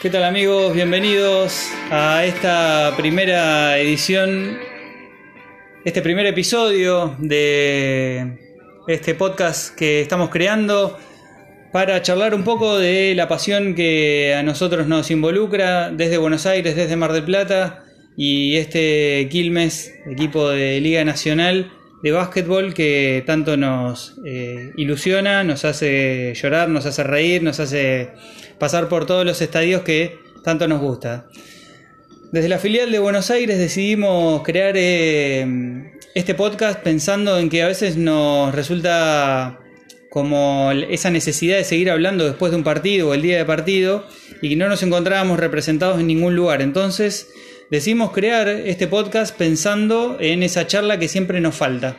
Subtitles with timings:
[0.00, 0.72] ¿Qué tal amigos?
[0.72, 4.58] Bienvenidos a esta primera edición,
[5.84, 8.38] este primer episodio de
[8.88, 10.98] este podcast que estamos creando
[11.72, 16.76] para charlar un poco de la pasión que a nosotros nos involucra desde Buenos Aires,
[16.76, 17.84] desde Mar del Plata
[18.16, 21.70] y este Quilmes, equipo de Liga Nacional
[22.02, 28.10] de básquetbol que tanto nos eh, ilusiona, nos hace llorar, nos hace reír, nos hace
[28.58, 31.26] pasar por todos los estadios que tanto nos gusta.
[32.32, 37.66] Desde la filial de Buenos Aires decidimos crear eh, este podcast pensando en que a
[37.66, 39.58] veces nos resulta
[40.10, 44.06] como esa necesidad de seguir hablando después de un partido o el día de partido
[44.42, 46.62] y que no nos encontrábamos representados en ningún lugar.
[46.62, 47.28] Entonces
[47.70, 51.96] decidimos crear este podcast pensando en esa charla que siempre nos falta,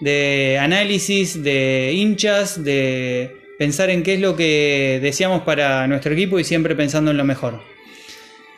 [0.00, 6.38] de análisis, de hinchas, de pensar en qué es lo que deseamos para nuestro equipo
[6.38, 7.60] y siempre pensando en lo mejor.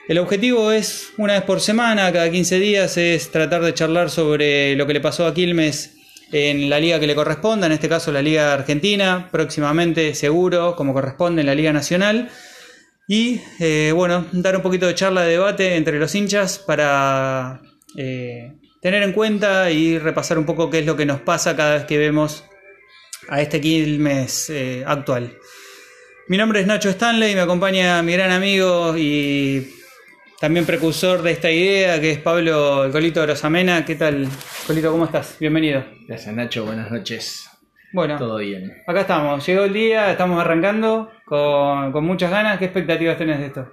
[0.09, 4.77] El objetivo es, una vez por semana, cada 15 días, es tratar de charlar sobre
[4.77, 5.97] lo que le pasó a Quilmes
[6.33, 10.93] en la liga que le corresponda, en este caso la Liga Argentina, próximamente seguro, como
[10.93, 12.31] corresponde en la Liga Nacional.
[13.09, 17.61] Y eh, bueno, dar un poquito de charla de debate entre los hinchas para
[17.97, 21.75] eh, tener en cuenta y repasar un poco qué es lo que nos pasa cada
[21.75, 22.45] vez que vemos
[23.29, 25.37] a este Quilmes eh, actual.
[26.29, 29.75] Mi nombre es Nacho Stanley, me acompaña mi gran amigo y
[30.41, 33.85] también precursor de esta idea, que es Pablo el Colito Rosamena.
[33.85, 34.29] ¿Qué tal,
[34.67, 34.91] Colito?
[34.91, 35.37] ¿Cómo estás?
[35.39, 35.85] Bienvenido.
[36.07, 37.52] Gracias Nacho, buenas noches.
[37.93, 38.73] Bueno, Todo bien.
[38.87, 39.47] acá estamos.
[39.47, 42.59] Llegó el día, estamos arrancando con, con muchas ganas.
[42.59, 43.69] ¿Qué expectativas tenés de esto?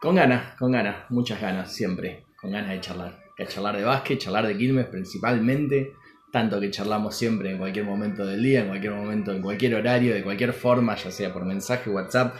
[0.00, 2.24] Con ganas, con ganas, muchas ganas, siempre.
[2.40, 3.18] Con ganas de charlar.
[3.36, 5.92] Que charlar de básquet, charlar de Quilmes principalmente.
[6.32, 10.14] Tanto que charlamos siempre en cualquier momento del día, en cualquier momento, en cualquier horario,
[10.14, 12.34] de cualquier forma, ya sea por mensaje, WhatsApp,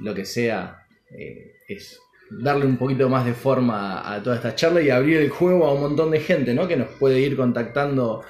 [0.00, 0.86] lo que sea.
[1.10, 5.30] eh, es darle un poquito más de forma a toda esta charla y abrir el
[5.30, 6.66] juego a un montón de gente, ¿no?
[6.68, 8.22] Que nos puede ir contactando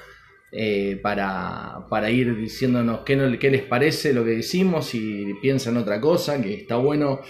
[0.51, 5.77] eh, para, para ir diciéndonos qué, no- qué les parece lo que decimos, si piensan
[5.77, 7.21] otra cosa, que está bueno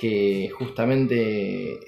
[0.00, 1.78] que justamente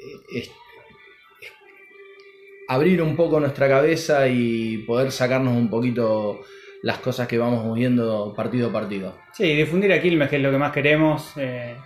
[2.69, 6.41] abrir un poco nuestra cabeza y poder sacarnos un poquito
[6.83, 9.19] las cosas que vamos viendo partido a partido.
[9.33, 11.77] Sí, difundir a Quilmes, que es lo que más queremos eh,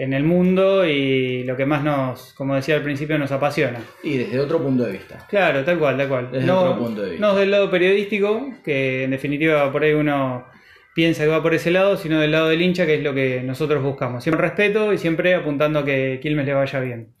[0.00, 3.80] en el mundo y lo que más nos, como decía al principio, nos apasiona.
[4.02, 5.26] Y desde otro punto de vista.
[5.28, 6.30] Claro, tal cual, tal cual.
[6.32, 7.26] Desde otro punto de vista.
[7.26, 10.46] No del lado periodístico, que en definitiva por ahí uno
[10.94, 13.42] piensa que va por ese lado, sino del lado del hincha, que es lo que
[13.42, 14.22] nosotros buscamos.
[14.22, 17.12] Siempre respeto y siempre apuntando a que Quilmes le vaya bien.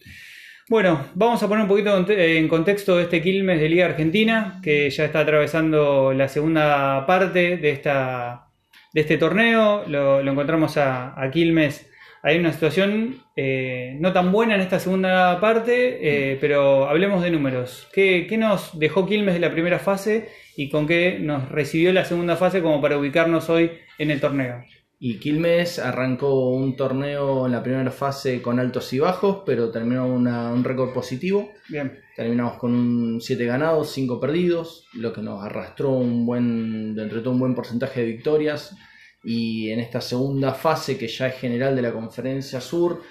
[0.70, 5.04] Bueno, vamos a poner un poquito en contexto este Quilmes de Liga Argentina, que ya
[5.04, 8.46] está atravesando la segunda parte de, esta,
[8.94, 9.84] de este torneo.
[9.86, 11.89] Lo, lo encontramos a, a Quilmes.
[12.22, 17.30] Hay una situación eh, no tan buena en esta segunda parte, eh, pero hablemos de
[17.30, 17.88] números.
[17.94, 22.04] ¿Qué, qué nos dejó Quilmes de la primera fase y con qué nos recibió la
[22.04, 24.62] segunda fase como para ubicarnos hoy en el torneo?
[25.02, 30.06] Y Quilmes arrancó un torneo en la primera fase con altos y bajos, pero terminó
[30.06, 31.52] una- un récord positivo.
[31.70, 32.00] Bien.
[32.14, 37.24] Terminamos con un 7 ganados, 5 perdidos, lo que nos arrastró un buen, dentro de
[37.24, 38.76] todo un buen porcentaje de victorias.
[39.22, 43.02] Y en esta segunda fase, que ya es general de la Conferencia Sur,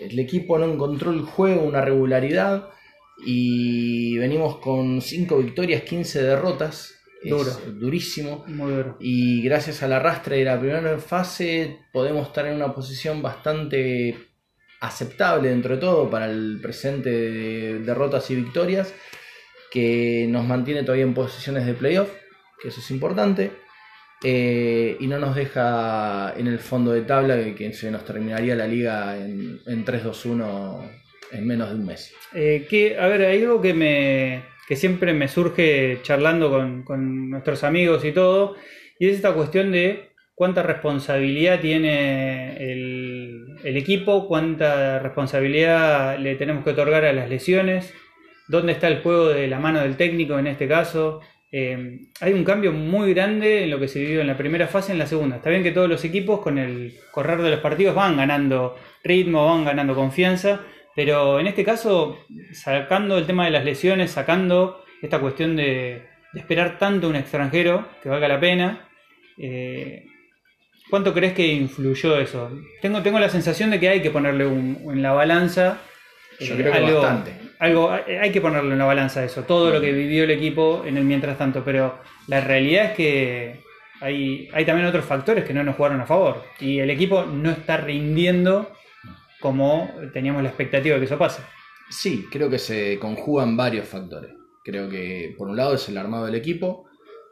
[0.00, 2.70] el equipo no encontró el juego, una regularidad.
[3.24, 6.94] Y venimos con 5 victorias, 15 derrotas.
[7.22, 7.50] Es Duro.
[7.78, 8.44] durísimo.
[8.46, 8.96] Muy duro.
[8.98, 14.16] Y gracias al arrastre de la primera fase podemos estar en una posición bastante
[14.80, 18.94] aceptable dentro de todo para el presente de derrotas y victorias
[19.70, 22.10] que nos mantiene todavía en posiciones de playoff,
[22.60, 23.52] que eso es importante,
[24.22, 28.66] eh, y no nos deja en el fondo de tabla que, se nos terminaría la
[28.66, 30.90] liga en, en 3-2-1
[31.32, 32.14] en menos de un mes.
[32.34, 37.30] Eh, que, a ver, hay algo que me que siempre me surge charlando con, con
[37.30, 38.54] nuestros amigos y todo,
[39.00, 46.70] y es esta cuestión de cuánta responsabilidad tiene el equipo, cuánta responsabilidad le tenemos que
[46.70, 47.92] otorgar a las lesiones,
[48.48, 51.20] dónde está el juego de la mano del técnico en este caso.
[51.52, 54.90] Eh, hay un cambio muy grande en lo que se vivió en la primera fase
[54.90, 55.36] y en la segunda.
[55.36, 59.46] Está bien que todos los equipos con el correr de los partidos van ganando ritmo,
[59.46, 60.60] van ganando confianza,
[60.94, 62.18] pero en este caso,
[62.52, 66.02] sacando el tema de las lesiones, sacando esta cuestión de,
[66.32, 68.88] de esperar tanto a un extranjero que valga la pena,
[69.38, 70.04] eh,
[70.88, 72.50] ¿cuánto crees que influyó eso?
[72.82, 75.80] Tengo, tengo la sensación de que hay que ponerle un, en la balanza
[76.38, 77.32] Yo eh, creo que algo- bastante.
[77.60, 80.96] Algo, hay que ponerlo en la balanza eso, todo lo que vivió el equipo en
[80.96, 83.60] el mientras tanto, pero la realidad es que
[84.00, 87.50] hay, hay también otros factores que no nos jugaron a favor y el equipo no
[87.50, 88.72] está rindiendo
[89.40, 91.42] como teníamos la expectativa de que eso pase.
[91.90, 94.32] Sí, creo que se conjugan varios factores.
[94.64, 96.88] Creo que por un lado es el armado del equipo,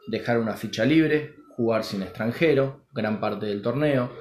[0.07, 4.11] dejar una ficha libre, jugar sin extranjero, gran parte del torneo,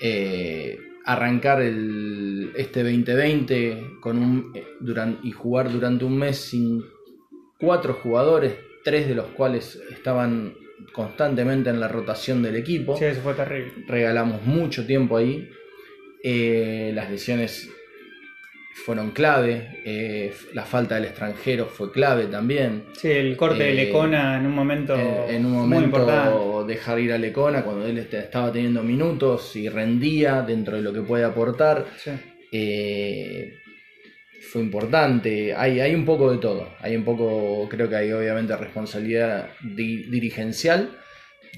[0.00, 6.82] eh, arrancar el, este 2020 con un, eh, duran- y jugar durante un mes sin
[7.58, 8.54] cuatro jugadores,
[8.84, 10.54] tres de los cuales estaban
[10.92, 13.72] constantemente en la rotación del equipo Sí, eso fue terrible.
[13.86, 15.48] regalamos mucho tiempo ahí.
[16.22, 17.68] Eh, las lesiones
[18.74, 19.80] fueron clave.
[19.84, 22.84] eh, la falta del extranjero fue clave también.
[23.00, 26.30] Sí, el corte de Eh, Lecona en un momento, En, en un muy importante.
[26.34, 30.82] momento dejar ir a Lecona cuando él este- estaba teniendo minutos y rendía dentro de
[30.82, 31.86] lo que puede aportar.
[31.96, 32.10] Sí.
[32.56, 33.54] eh,
[34.52, 35.54] fue importante.
[35.54, 36.68] Hay, hay un poco de todo.
[36.80, 40.90] Hay un poco, creo que hay obviamente responsabilidad di- dirigencial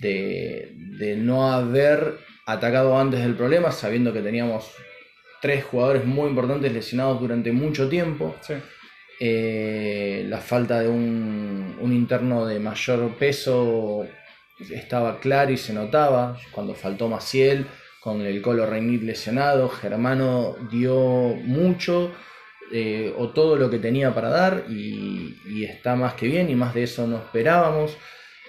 [0.01, 2.15] de, de no haber
[2.47, 4.71] atacado antes del problema, sabiendo que teníamos
[5.47, 8.35] tres jugadores muy importantes lesionados durante mucho tiempo.
[8.41, 8.55] Sí.
[9.21, 14.05] Eh, la falta de un, un interno de mayor peso
[14.59, 17.65] estaba claro y se notaba cuando faltó Maciel
[18.01, 19.69] con el Colo Reinit lesionado.
[19.69, 22.11] Germano dio mucho
[22.73, 26.57] eh, o todo lo que tenía para dar y, y está más que bien y
[26.57, 27.97] más de eso no esperábamos.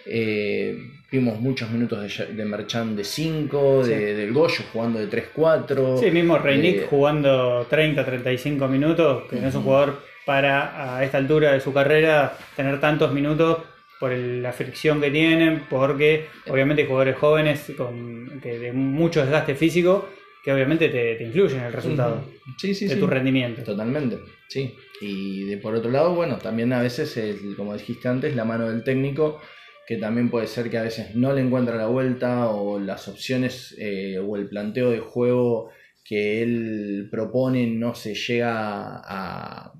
[0.07, 3.89] Eh, vimos muchos minutos de, de Merchan de 5, Sí.
[3.91, 5.99] de, del Goyo jugando de 3-4.
[5.99, 11.03] Sí, mismo Reinick Eh, jugando 30, 35 minutos, que no es un jugador para a
[11.05, 13.59] esta altura de su carrera tener tantos minutos
[13.99, 19.21] por el- la fricción que tienen, porque obviamente hay jugadores jóvenes con que de mucho
[19.21, 20.09] desgaste físico
[20.43, 22.23] que obviamente te, te influyen en el resultado
[22.57, 23.63] Sí, sí, de tu rendimiento.
[23.63, 24.75] Totalmente, sí.
[25.01, 28.69] Y de por otro lado, bueno, también a veces, el- como dijiste antes, la mano
[28.69, 29.41] del técnico,
[29.87, 33.73] que también puede ser que a veces no le encuentra la vuelta o las opciones
[33.79, 35.69] eh, o el planteo de juego
[36.03, 39.73] que él propone no se llega a,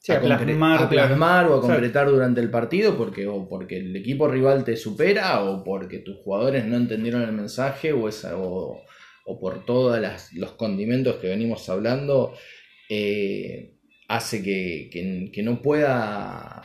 [0.00, 3.76] Sí, a concre- plasmar, a plasmar o a concretar durante el partido porque o porque
[3.78, 8.38] el equipo rival te supera o porque tus jugadores no entendieron el mensaje o, esa,
[8.38, 8.80] o,
[9.26, 10.00] o por todos
[10.32, 12.32] los condimentos que venimos hablando
[12.88, 13.74] eh,
[14.08, 16.62] hace que, que- que no pueda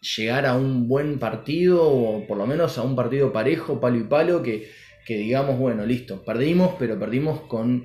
[0.00, 4.04] llegar a un buen partido o por lo menos a un partido parejo, palo y
[4.04, 4.70] palo, que,
[5.04, 7.84] que digamos, bueno, listo, perdimos, pero perdimos con,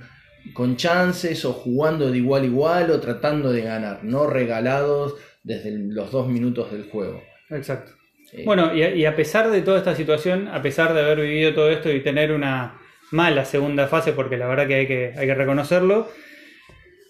[0.53, 5.71] con chances o jugando de igual a igual o tratando de ganar, no regalados desde
[5.71, 7.21] los dos minutos del juego.
[7.49, 7.91] Exacto.
[8.31, 11.19] Eh, Bueno, y a, y a pesar de toda esta situación, a pesar de haber
[11.21, 12.79] vivido todo esto y tener una
[13.11, 16.09] mala segunda fase, porque la verdad que hay que, hay que reconocerlo,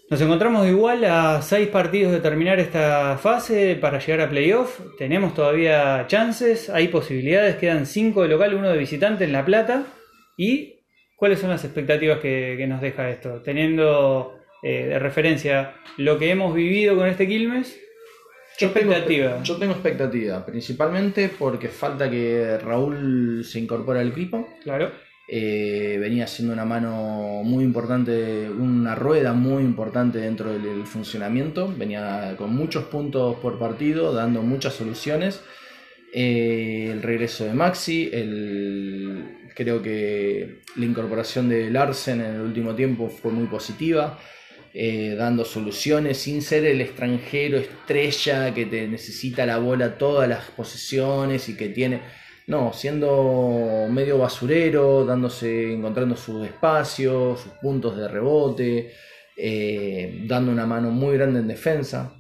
[0.10, 4.80] nos encontramos igual a seis partidos de terminar esta fase para llegar a playoff.
[5.00, 9.84] Tenemos todavía chances, hay posibilidades, quedan cinco de local, uno de visitante en La Plata.
[10.38, 10.81] ¿Y
[11.16, 13.42] cuáles son las expectativas que, que nos deja esto?
[13.42, 17.80] Teniendo eh, de referencia lo que hemos vivido con este Quilmes,
[18.60, 19.42] ¿qué Yo tengo, expectativa?
[19.44, 24.48] yo tengo expectativa, principalmente porque falta que Raúl se incorpore al equipo.
[24.63, 24.92] Claro.
[25.27, 31.74] Eh, venía siendo una mano muy importante, una rueda muy importante dentro del, funcionamiento.
[31.75, 35.42] Venía con muchos puntos por partido, dando muchas soluciones.
[36.14, 42.76] Eh, el regreso de Maxi, el, creo que la incorporación de Larsen en el último
[42.76, 44.19] tiempo fue muy positiva.
[44.78, 50.52] eh, dando soluciones sin ser el extranjero estrella que te necesita la bola todas las
[50.52, 52.02] posiciones y que tiene
[52.47, 58.92] no, siendo medio basurero, dándose, encontrando sus espacios, sus puntos de rebote,
[59.37, 62.14] eh, dando una mano muy grande en defensa.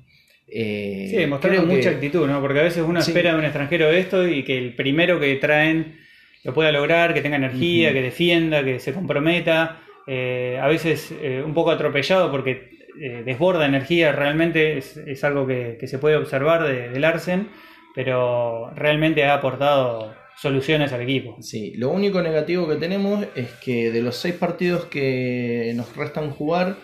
[0.47, 2.41] Eh, Sí, mostrando que- mucha actitud, ¿no?
[2.41, 3.11] Porque a veces uno Sí.
[3.11, 5.97] espera de un extranjero esto y que el primero que traen
[6.43, 9.81] lo pueda lograr, que tenga energía, que defienda, que se comprometa.
[10.07, 12.69] Eh, a veces eh, un poco atropellado porque
[13.01, 17.49] eh, desborda energía, realmente es, es algo que, que se puede observar de, de Larsen,
[17.95, 21.37] pero realmente ha aportado soluciones al equipo.
[21.41, 26.29] Sí, lo único negativo que tenemos es que de los seis partidos que nos restan
[26.31, 26.75] jugar,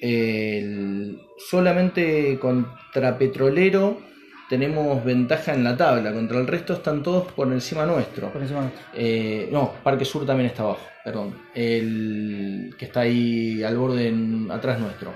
[0.00, 1.18] el-
[1.50, 4.00] solamente contra Petrolero
[4.48, 8.32] tenemos ventaja en la tabla, contra el resto están todos por encima nuestro.
[8.32, 8.82] Por encima nuestro.
[8.94, 11.36] Eh, no, Parque Sur también está abajo, perdón.
[11.54, 15.12] El que está ahí al borde en- atrás nuestro.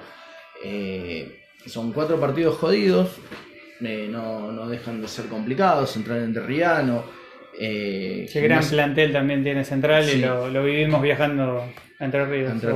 [0.64, 3.16] Eh, son cuatro partidos jodidos.
[3.86, 5.96] Eh, no, no dejan de ser complicados.
[5.96, 7.04] Entrar en Terriano.
[7.58, 11.62] Eh, Ese gran plantel también tiene central y lo, lo vivimos viajando
[11.98, 12.70] a Entre Ríos, Entre.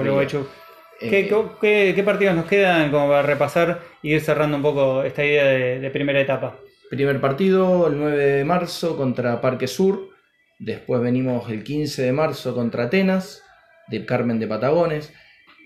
[1.01, 1.29] ¿Qué, Eh,
[1.61, 5.45] qué- qué partidos nos quedan como para repasar y ir cerrando un poco esta idea
[5.47, 6.59] de, de primera etapa?
[6.91, 10.11] Primer partido, el 9 de marzo contra Parque Sur.
[10.59, 13.43] Después venimos el 15 de marzo contra Atenas,
[13.89, 15.13] de Carmen de Patagones.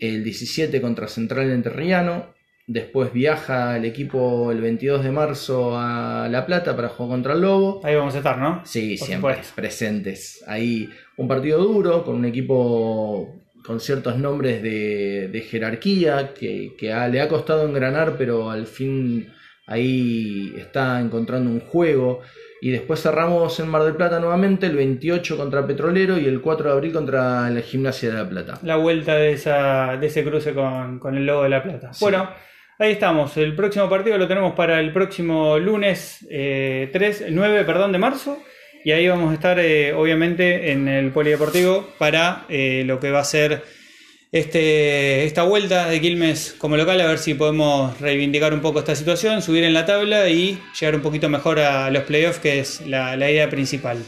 [0.01, 2.35] El 17 contra Central Entrerriano.
[2.73, 7.43] Después viaja el equipo el 22 de marzo a La Plata para jugar contra el
[7.43, 7.83] Lobo.
[7.85, 8.63] Ahí vamos a estar, ¿no?
[8.65, 9.55] Sí, Por siempre supuesto.
[9.55, 10.43] presentes.
[10.47, 10.89] Ahí
[11.19, 16.73] un partido duro con un equipo con ciertos nombres de, de jerarquía que,
[17.11, 19.31] le ha costado engranar, pero al fin
[19.67, 22.21] ahí está encontrando un juego.
[22.63, 26.69] Y después cerramos en Mar del Plata nuevamente, el 28 contra Petrolero y el 4
[26.71, 28.59] de abril contra la Gimnasia de La Plata.
[28.63, 31.93] La vuelta de, esa, de ese cruce con, con el logo de la plata.
[31.93, 32.03] Sí.
[32.03, 32.31] Bueno,
[32.83, 33.37] ahí estamos.
[33.37, 38.43] El próximo partido lo tenemos para el próximo lunes eh, 3, 9 perdón, de marzo.
[38.85, 43.21] Y ahí vamos a estar, eh, obviamente, en el Polideportivo para eh, lo que va
[43.21, 43.63] a ser
[44.33, 48.97] este, esta vuelta de Quilmes como local, a ver si podemos reivindicar un poco esta
[48.97, 52.81] situación, subir en la tabla y llegar un poquito mejor a los playoffs, que es
[52.87, 53.99] la, la idea principal.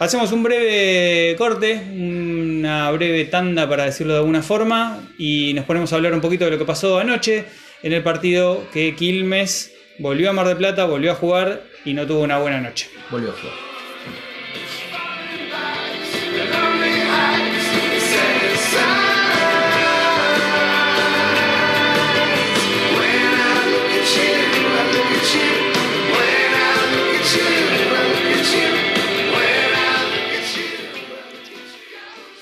[0.00, 5.92] Hacemos un breve corte, una breve tanda para decirlo de alguna forma, y nos ponemos
[5.92, 7.44] a hablar un poquito de lo que pasó anoche
[7.82, 12.06] en el partido que Quilmes volvió a Mar del Plata, volvió a jugar y no
[12.06, 12.88] tuvo una buena noche.
[13.10, 13.68] Volvió a jugar.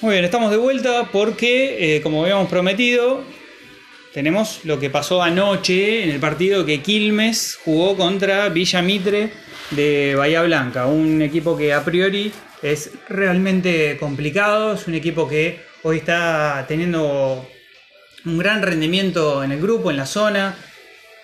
[0.02, 3.24] Muy bien, estamos de vuelta porque, eh, como habíamos prometido,
[4.16, 9.30] tenemos lo que pasó anoche en el partido que Quilmes jugó contra Villa Mitre
[9.72, 12.32] de Bahía Blanca, un equipo que a priori
[12.62, 17.46] es realmente complicado, es un equipo que hoy está teniendo
[18.24, 20.56] un gran rendimiento en el grupo, en la zona,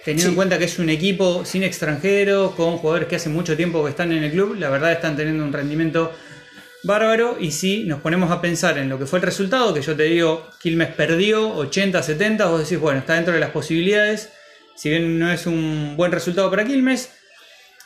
[0.05, 3.83] teniendo en cuenta que es un equipo sin extranjeros, con jugadores que hace mucho tiempo
[3.85, 6.13] que están en el club, la verdad están teniendo un rendimiento
[6.83, 9.97] bárbaro y si nos ponemos a pensar en lo que fue el resultado, que yo
[9.97, 14.33] te digo, Quilmes perdió 80-70, vos decís, bueno, está dentro de las posibilidades,
[14.75, 17.13] si bien no es un buen resultado para Quilmes,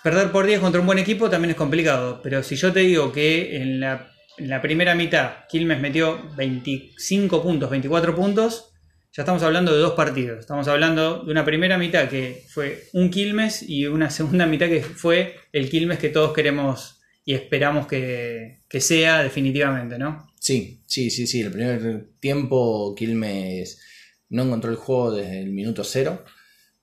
[0.02, 3.12] perder por 10 contra un buen equipo también es complicado, pero si yo te digo
[3.12, 8.72] que en la, en la primera mitad Quilmes metió 25 puntos, 24 puntos,
[9.12, 13.10] ya estamos hablando de dos partidos, estamos hablando de una primera mitad que fue un
[13.10, 16.95] Quilmes y una segunda mitad que fue el Quilmes que todos queremos
[17.26, 20.33] y esperamos que, que sea definitivamente, ¿no?
[20.38, 21.40] Sí, sí, sí, sí.
[21.40, 23.80] El primer tiempo Quilmes
[24.28, 26.25] no encontró el juego desde el minuto cero.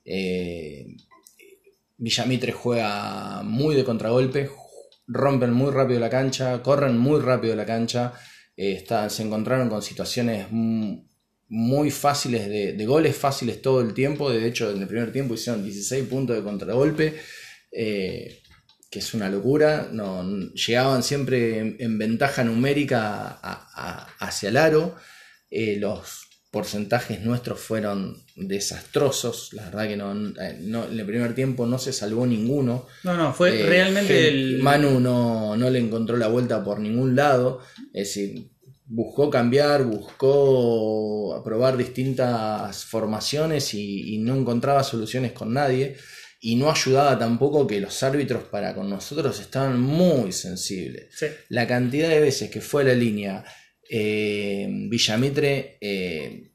[0.03, 0.85] Eh,
[1.97, 4.49] Villamitre juega muy de contragolpe,
[5.07, 8.13] rompen muy rápido la cancha, corren muy rápido la cancha.
[8.57, 14.29] eh, se encontraron con situaciones muy fáciles de, de goles fáciles todo el tiempo.
[14.29, 17.15] De hecho, en el primer tiempo hicieron 16 puntos de contragolpe.
[17.71, 18.39] eh,
[18.93, 20.23] que es una locura, no,
[20.53, 24.95] llegaban siempre en, en ventaja numérica a- a- hacia el aro,
[25.49, 31.33] eh, los porcentajes nuestros fueron desastrosos, la verdad que no, eh, no- en el primer
[31.33, 34.59] tiempo no se salvó ninguno, No, no, fue Eh, realmente el...
[34.61, 37.61] Manu no, no le encontró la vuelta por ningún lado.
[37.93, 38.51] Es decir,
[38.85, 45.95] buscó cambiar, buscó probar distintas formaciones y, y no encontraba soluciones con nadie.
[46.45, 51.07] Y no ayudaba tampoco que los árbitros para con nosotros estaban muy sensibles.
[51.15, 51.27] Sí.
[51.47, 53.45] La cantidad de veces que fue a la línea
[53.89, 56.51] eh, Villamitre eh,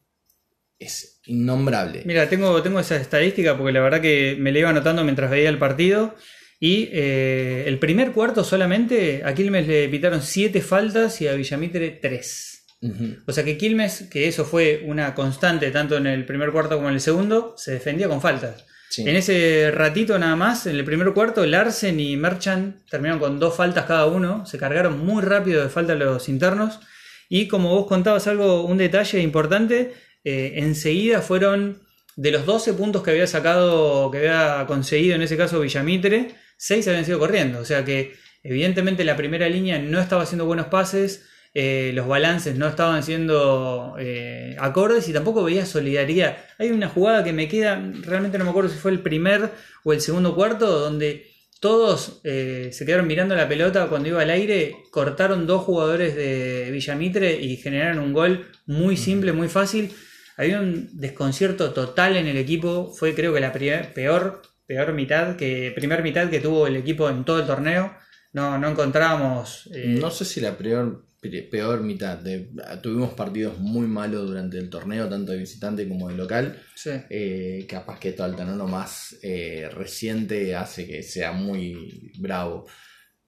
[0.78, 2.02] es innombrable.
[2.04, 5.49] Mira, tengo, tengo esa estadística porque la verdad que me la iba anotando mientras veía
[5.49, 6.14] el partido.
[6.61, 11.92] Y eh, el primer cuarto solamente a Quilmes le pitaron 7 faltas y a Villamitre
[11.92, 12.66] 3.
[12.83, 13.16] Ujú.
[13.26, 16.88] O sea que Quilmes, que eso fue una constante tanto en el primer cuarto como
[16.88, 18.66] en el segundo, se defendía con faltas.
[18.97, 23.54] En ese ratito nada más, en el primer cuarto, Larsen y Merchant terminaron con dos
[23.54, 24.47] faltas cada uno.
[24.47, 26.80] Se cargaron muy rápido de falta los internos.
[27.28, 31.83] Y como vos contabas algo, un detalle importante, eh, enseguida fueron
[32.16, 36.88] de los 12 puntos que había sacado, que había conseguido en ese caso Villamitre, 6
[36.88, 37.61] habían sido corriendo.
[37.61, 42.57] O sea que evidentemente la primera línea no estaba haciendo buenos pases, eh, los balances
[42.57, 46.37] no estaban siendo eh, acordes y tampoco veía solidaridad.
[46.59, 49.50] Hay una jugada que me queda, realmente no me acuerdo si fue el primer
[49.85, 51.26] o el segundo cuarto, donde
[51.61, 56.71] todos eh, se quedaron mirando la pelota cuando iba al aire, cortaron dos jugadores de
[56.71, 59.90] Villamitre y generaron un gol muy simple, muy fácil.
[60.37, 65.73] Había un desconcierto total en el equipo, fue creo que la peor, peor mitad, que
[65.75, 67.93] primer mitad que tuvo el equipo en todo el torneo.
[68.33, 69.69] No, no encontrábamos...
[69.75, 71.07] No sé si la peor, pe-
[71.50, 72.18] peor mitad.
[72.18, 72.48] De-
[72.82, 76.62] tuvimos partidos muy malos durante el torneo, tanto de visitante como de local.
[76.75, 76.90] Sí.
[77.10, 82.66] Eh, capaz que esto Altamirano más eh, reciente hace que sea muy bravo.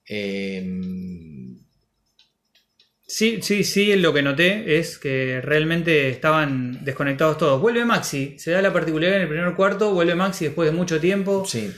[0.08, 0.64] Eh,
[3.12, 7.60] Sí, sí, sí, lo que noté es que realmente estaban desconectados todos.
[7.60, 11.00] Vuelve Maxi, se da la particularidad en el primer cuarto, vuelve Maxi después de mucho
[11.00, 11.44] tiempo.
[11.44, 11.72] sí,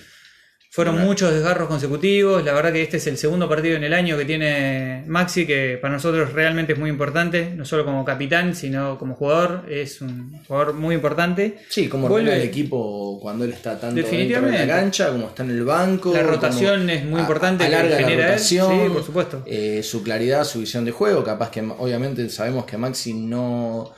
[0.74, 2.42] Fueron muchos desgarros consecutivos.
[2.42, 5.76] La verdad que este es el segundo partido en el año que tiene Maxi, que
[5.80, 9.66] para nosotros realmente es muy importante, no solo como capitán, sino como jugador.
[9.70, 11.58] Es un jugador muy importante.
[11.68, 15.42] sí, como Vuelve- el equipo cuando él está tanto dentro de la cancha como está
[15.42, 16.10] en el banco.
[16.14, 18.32] La rotación es muy a- importante que alarga la genera él.
[18.32, 19.42] rotación, Sí, por supuesto.
[19.44, 21.22] eh, su claridad, su visión de juego.
[21.22, 23.92] Capaz que obviamente sabemos que Maxi no,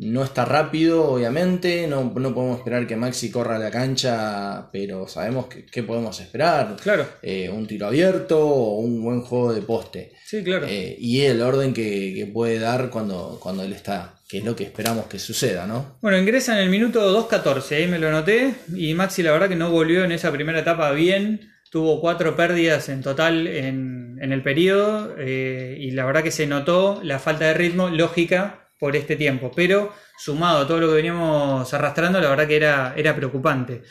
[0.00, 1.86] no está rápido, obviamente.
[1.88, 6.76] No, no podemos esperar que Maxi corra a la cancha, pero sabemos qué podemos esperar.
[6.82, 10.12] Claro, Eh, un tiro abierto o un buen juego de poste.
[10.24, 10.66] sí, claro.
[10.68, 14.54] Eh, y el orden que, que puede dar cuando, cuando él está, que es lo
[14.54, 15.96] que esperamos que suceda, ¿no?
[16.00, 18.54] Bueno, ingresa en el minuto 2.14, ahí me lo anoté.
[18.74, 21.50] Y Maxi, la verdad que no volvió en esa primera etapa bien.
[21.70, 25.14] Tuvo cuatro pérdidas en total en, en el periodo.
[25.18, 29.50] eh, y la verdad que se notó la falta de ritmo lógica por este tiempo.
[29.54, 33.82] Pero sumado a todo lo que veníamos arrastrando, la verdad que era, era preocupante.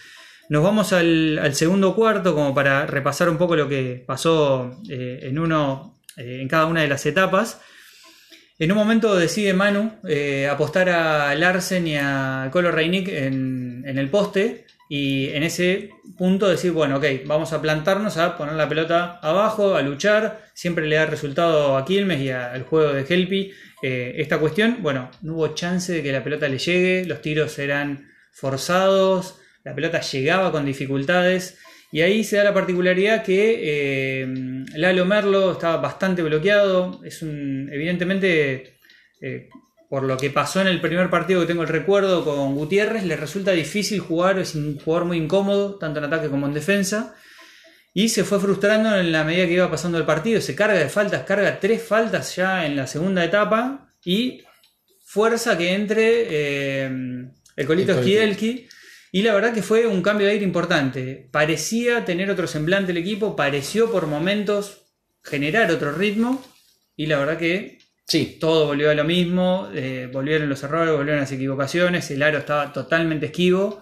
[0.49, 5.39] Nos vamos al, segundo cuarto, como para repasar un poco lo que pasó eh, en,
[5.39, 7.59] uno, eh, en cada una de las etapas.
[8.59, 13.97] En un momento decide Manu eh, apostar a Larsen y a Colo Reinik en, en
[13.97, 18.69] el poste y en ese punto decir, bueno, ok, vamos a plantarnos a poner la
[18.69, 23.51] pelota abajo, a luchar, siempre le da resultado a Quilmes y al juego de Helpi
[23.81, 24.77] eh, esta cuestión.
[24.81, 29.75] Bueno, no hubo chance de que la pelota le llegue, los tiros eran forzados, la
[29.75, 31.57] pelota llegaba con dificultades.
[31.91, 34.27] Y ahí se da la particularidad que eh,
[34.75, 37.01] Lalo Merlo estaba bastante bloqueado.
[37.03, 38.77] Es un, evidentemente,
[39.21, 39.49] eh,
[39.89, 43.15] por lo que pasó en el primer partido que tengo el recuerdo con Gutiérrez, le
[43.15, 47.15] resulta difícil jugar, es un jugador muy incómodo, tanto en ataque como en defensa.
[47.93, 50.39] Y se fue frustrando en la medida que iba pasando el partido.
[50.39, 53.89] Se carga de faltas, carga tres faltas ya en la segunda etapa.
[54.05, 54.43] Y
[55.03, 58.01] fuerza que entre eh, el Colito El Colito.
[58.03, 58.67] Skielki.
[59.13, 61.27] Y la verdad que fue un cambio de aire importante.
[61.31, 64.83] Parecía tener otro semblante el equipo, pareció por momentos
[65.23, 66.45] generar otro ritmo.
[66.95, 67.76] Y la verdad que
[68.07, 72.37] Sí, todo volvió a lo mismo, eh, volvieron los errores, volvieron las equivocaciones, el aro
[72.37, 73.81] estaba totalmente esquivo.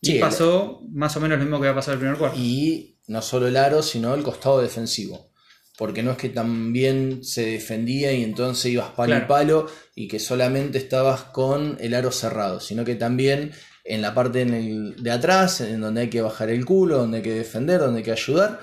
[0.00, 2.38] Y Sí, el- pasó más o menos lo mismo que había pasado el primer cuarto.
[2.38, 5.30] y no solo el aro, sino el costado defensivo.
[5.76, 9.24] Porque no es que también se defendía y entonces ibas palo Claro.
[9.24, 13.50] y palo y que solamente estabas con el aro cerrado, sino que también
[13.84, 17.18] en la parte en el- de atrás, en donde hay que bajar el culo, donde
[17.18, 18.60] hay que defender, donde hay que ayudar,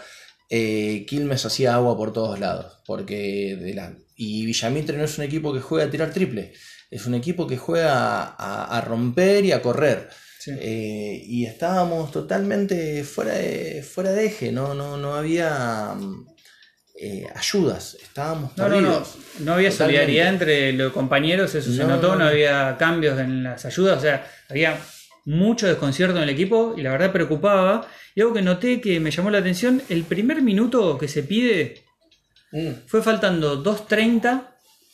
[0.49, 2.79] eh, Quilmes hacía agua por todos lados.
[2.85, 6.51] Porque de la, y Villamitre no es un equipo que juega a tirar triple,
[6.91, 10.09] es un equipo que juega a, a romper y a correr.
[10.39, 10.51] Sí.
[10.59, 16.25] Eh, y estábamos totalmente fuera de, fuera de eje, no, no, no había mm,
[16.99, 19.03] eh, ayudas, estábamos No, no, no.
[19.39, 19.71] No había Totalmente.
[19.71, 22.29] solidaridad entre los compañeros, eso se No, notó, no, no, no.
[22.29, 24.79] había cambios en las ayudas, o sea, había
[25.25, 27.87] mucho desconcierto en el equipo y la verdad preocupaba.
[28.15, 31.83] Y algo que noté que me llamó la atención, el primer minuto que se pide
[32.51, 34.53] Mm, fue faltando 2.30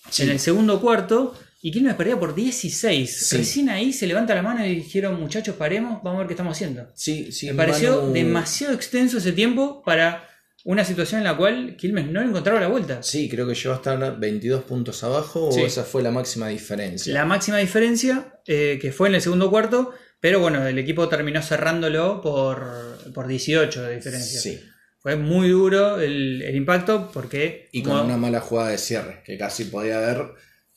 [0.09, 0.23] Sí.
[0.23, 3.27] en el segundo cuarto y Quilmes perdía por 16.
[3.29, 3.37] Sí.
[3.37, 6.57] Recién ahí se levanta la mano y dijeron, muchachos, paremos, vamos a ver qué estamos
[6.57, 6.87] haciendo.
[6.93, 10.27] sí, sí, Me pareció demasiado extenso ese tiempo para
[10.65, 13.01] una situación en la cual Quilmes no encontraba la vuelta.
[13.03, 15.61] Sí, creo que llegó a estar 22 puntos abajo Sí.
[15.61, 17.13] o esa fue la máxima diferencia.
[17.13, 21.41] La máxima diferencia, eh, que fue en el segundo cuarto, pero bueno, el equipo terminó
[21.41, 24.39] cerrándolo por, por 18 de diferencia.
[24.41, 24.59] Sí,
[25.03, 27.67] Fue muy duro el, el impacto porque...
[27.71, 30.27] y con como- una mala jugada de cierre, que casi podía haber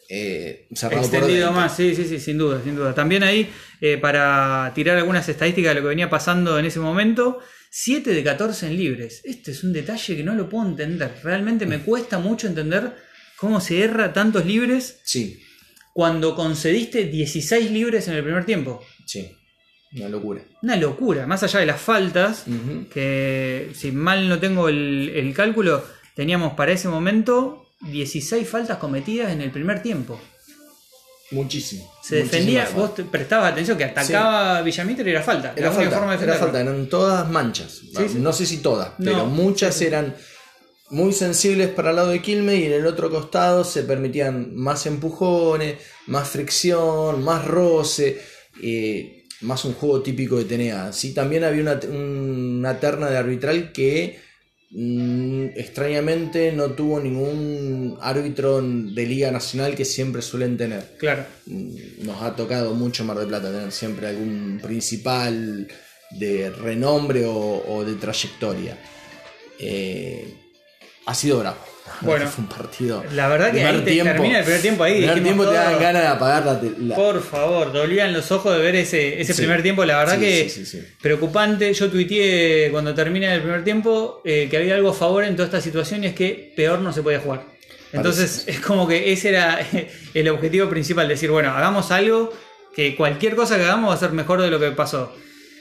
[0.08, 1.52] eh, cerrado por extendido dentro.
[1.60, 2.92] más, sí, sí, sí, sin duda, sin duda.
[2.94, 3.48] También ahí,
[3.80, 7.38] eh, para tirar algunas estadísticas de lo que venía pasando en ese momento,
[7.70, 9.20] 7 de 14 en libres.
[9.24, 11.12] Este es un detalle que no lo puedo entender.
[11.22, 12.94] Realmente me cuesta mucho entender
[13.36, 15.40] cómo se erra tantos libres Sí,
[15.92, 18.82] cuando concediste 16 libres en el primer tiempo.
[19.06, 19.30] sí,
[19.96, 20.42] una locura.
[20.62, 22.44] Una locura, más allá de las faltas,
[22.92, 29.32] que si mal no tengo el, el cálculo, teníamos para ese momento 16 faltas cometidas
[29.32, 30.20] en el primer tiempo.
[31.32, 31.92] Muchísimo.
[32.02, 35.52] Se defendía, muchísima vos te prestabas atención que atacaba Villamitre y era falta.
[35.56, 37.80] Era la única falta, forma de era falta, eran todas manchas.
[37.96, 38.18] Sí, sí.
[38.18, 39.86] No sé si todas, No, pero muchas sí, sí.
[39.86, 40.14] eran
[40.90, 44.86] muy sensibles para el lado de Quilmes y en el otro costado se permitían más
[44.86, 48.22] empujones, más fricción, más roce,
[48.62, 50.92] eh, más un juego típico de TNA.
[50.92, 54.18] Sí, también había una, una terna de arbitral que
[54.70, 60.96] mm, extrañamente no tuvo ningún árbitro de Liga Nacional que siempre suelen tener.
[60.98, 61.24] Claro.
[61.46, 65.68] Mm, Nos ha tocado mucho Mar del Plata tener siempre algún principal
[66.10, 68.78] de renombre o, o de trayectoria.
[69.58, 70.34] Eh,
[71.06, 71.58] ha sido bravo.
[72.02, 73.04] Bueno, fue un partido.
[73.12, 74.98] La verdad que ahí te termina el primer tiempo ahí.
[74.98, 78.54] primer dijimos tiempo te dan ganas de apagar la, la- Por favor, dolían los ojos
[78.56, 79.42] de ver ese, ese Sí.
[79.42, 79.84] primer tiempo.
[79.84, 81.72] La verdad Sí, que sí, preocupante.
[81.72, 85.46] Yo tuiteé cuando termina el primer tiempo eh, que había algo a favor en toda
[85.46, 87.44] esta situación y es que peor no se podía jugar.
[87.92, 89.58] Entonces es como que ese era
[90.14, 92.32] el objetivo principal, decir, bueno, hagamos algo
[92.74, 95.14] que cualquier cosa que hagamos va a ser mejor de lo que pasó.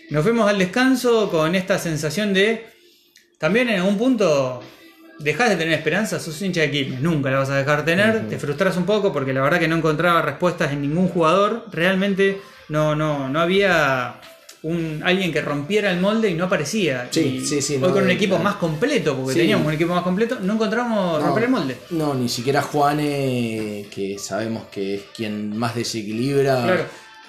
[0.09, 2.65] Nos fuimos al descanso con esta sensación de,
[3.39, 4.61] también en algún punto,
[5.19, 8.27] dejás de tener esperanza, sos hincha de Quilmes, nunca la vas a dejar de tener,
[8.29, 12.41] te frustras un poco porque la verdad que no encontraba respuestas en ningún jugador, realmente
[12.69, 14.15] no, no, no había
[14.63, 17.07] un, alguien que rompiera el molde y no aparecía.
[17.11, 19.39] Sí, Y sí, sí, Hoy no, con un eh, equipo más completo, porque Sí.
[19.41, 21.77] teníamos un equipo más completo, no encontramos No, romper el molde.
[21.91, 26.85] No, ni siquiera Juane, que sabemos que es quien más desequilibra, Claro.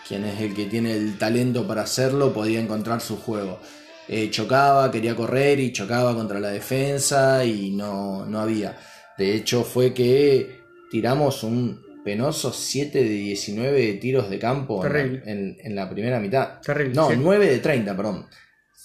[0.08, 3.60] quien es el que tiene el talento para hacerlo, podía encontrar su juego.
[4.08, 8.76] Eh, chocaba, quería correr y chocaba contra la defensa y no, no había.
[9.18, 15.56] De hecho, fue que tiramos un penoso 7 de 19 tiros de campo en en,
[15.60, 16.60] en la primera mitad.
[16.60, 17.16] Terrible, No, sí.
[17.18, 18.26] 9 de 30, perdón.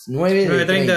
[0.07, 0.93] 9 de 9 de 30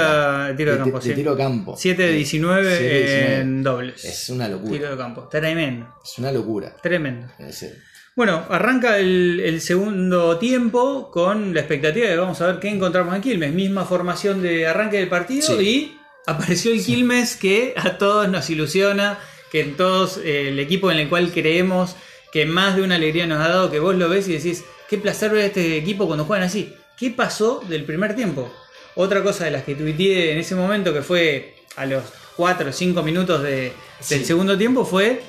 [0.46, 1.12] 30 tiro de campo, sí.
[1.12, 1.74] tiro de campo.
[1.76, 3.40] 7 de 19 7 de 19.
[3.40, 4.04] en dobles.
[4.06, 4.90] Es una Tiro locura.
[4.92, 5.28] de campo.
[5.28, 5.94] Tremendo.
[6.02, 6.74] Es una locura.
[6.82, 7.26] Tremendo.
[7.38, 7.74] Ese-
[8.16, 13.14] Bueno, arranca el, el segundo tiempo con la expectativa de vamos a ver qué encontramos
[13.14, 13.52] en Quilmes.
[13.52, 15.64] Misma formación de arranque del partido Sí.
[15.64, 19.18] y apareció el Quilmes que a todos nos ilusiona,
[19.50, 21.96] que en todos eh, el equipo en el cual creemos
[22.32, 24.96] que más de una alegría nos ha dado, que vos lo ves y decís, qué
[24.98, 26.72] placer ver a este equipo cuando juegan así.
[26.96, 28.52] ¿Qué pasó del primer tiempo?
[28.94, 32.04] Otra cosa de las que tuiteé en ese momento, que fue a los
[32.36, 33.72] 4 o 5 minutos de-
[34.08, 34.24] del Sí.
[34.24, 35.20] segundo tiempo, fue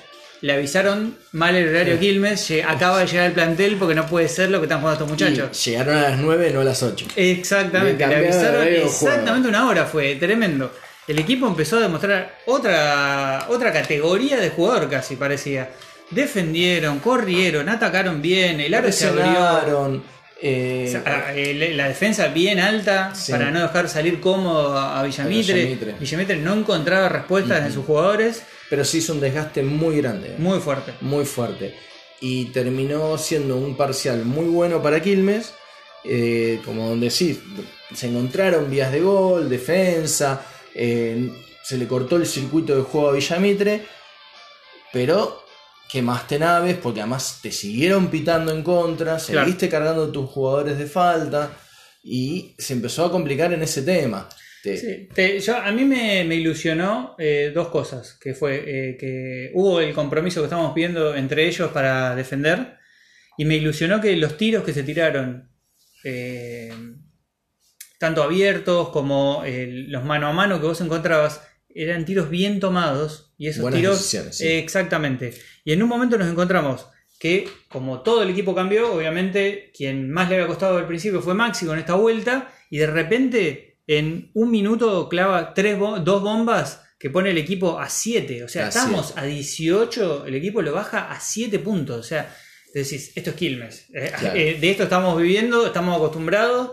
[0.46, 4.28] le avisaron mal el horario a Quilmes, acaba de llegar el plantel porque no puede
[4.30, 5.68] ser lo que están jugando estos muchachos.
[5.68, 7.08] Y llegaron a las 9, no a las 8.
[7.16, 10.72] Exactamente, Le avisaron exactamente una hora, fue tremendo.
[11.08, 15.70] El equipo empezó a demostrar otra, otra categoría de jugador casi parecía.
[16.12, 20.02] Defendieron, corrieron, atacaron bien, el aro se abrió.
[20.42, 23.32] Eh, O sea, eh, la defensa bien alta Sí.
[23.32, 25.54] para no dejar salir cómodo a Villamitre.
[25.56, 25.96] Villamitre.
[26.00, 28.44] Villamitre no encontraba respuestas en sus jugadores.
[28.70, 30.36] Pero se hizo un desgaste muy grande.
[30.38, 30.94] Muy fuerte.
[31.02, 31.76] muy fuerte.
[32.22, 35.54] Y terminó siendo un parcial muy bueno para Quilmes.
[36.04, 37.40] eh, como decís,
[37.94, 40.46] se encontraron vías de gol, defensa.
[40.74, 41.32] eh,
[41.64, 43.86] se le cortó el circuito de juego a Villamitre.
[44.94, 45.44] Pero
[45.90, 49.18] quemaste naves porque además te siguieron pitando en contra.
[49.18, 49.46] Claro.
[49.46, 51.58] Seguiste cargando tus jugadores de falta.
[52.04, 54.30] Y se empezó a complicar en ese tema.
[54.72, 58.98] Te- Sí, te- yo, a mí me, me ilusionó eh, dos cosas, que fue eh,
[58.98, 62.78] que hubo el compromiso que estamos pidiendo entre ellos para defender,
[63.38, 65.50] y me ilusionó que los tiros que se tiraron,
[66.04, 66.74] eh,
[68.00, 71.42] tanto abiertos como los mano a mano que vos encontrabas,
[71.74, 74.00] eran tiros bien tomados, y esos Buenas tiros...
[74.32, 74.48] sí.
[74.48, 75.34] exactamente.
[75.64, 76.88] Y en un momento nos encontramos
[77.20, 81.34] que, como todo el equipo cambió, obviamente quien más le había costado al principio fue
[81.34, 86.82] Maxi con esta vuelta, y de repente en un minuto clava tres bo- dos bombas
[86.98, 88.44] que pone el equipo a 7.
[88.44, 89.22] O sea, A estamos siete.
[89.22, 92.00] a 18, el equipo lo baja a 7 puntos.
[92.00, 92.34] O sea,
[92.74, 93.88] decís, esto es Quilmes.
[93.94, 94.36] Eh, Claro.
[94.36, 96.72] eh, de esto estamos viviendo, estamos acostumbrados,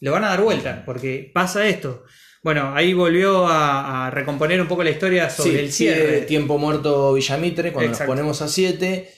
[0.00, 2.04] lo van a dar vuelta, porque pasa esto.
[2.42, 6.20] Bueno, ahí volvió a, a recomponer un poco la historia sobre Sí, el cierre.
[6.22, 8.10] tiempo muerto Villamitre cuando Exacto.
[8.12, 9.10] nos ponemos a 7.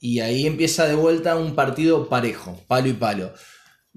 [0.00, 3.32] y ahí empieza de vuelta un partido parejo, palo y palo.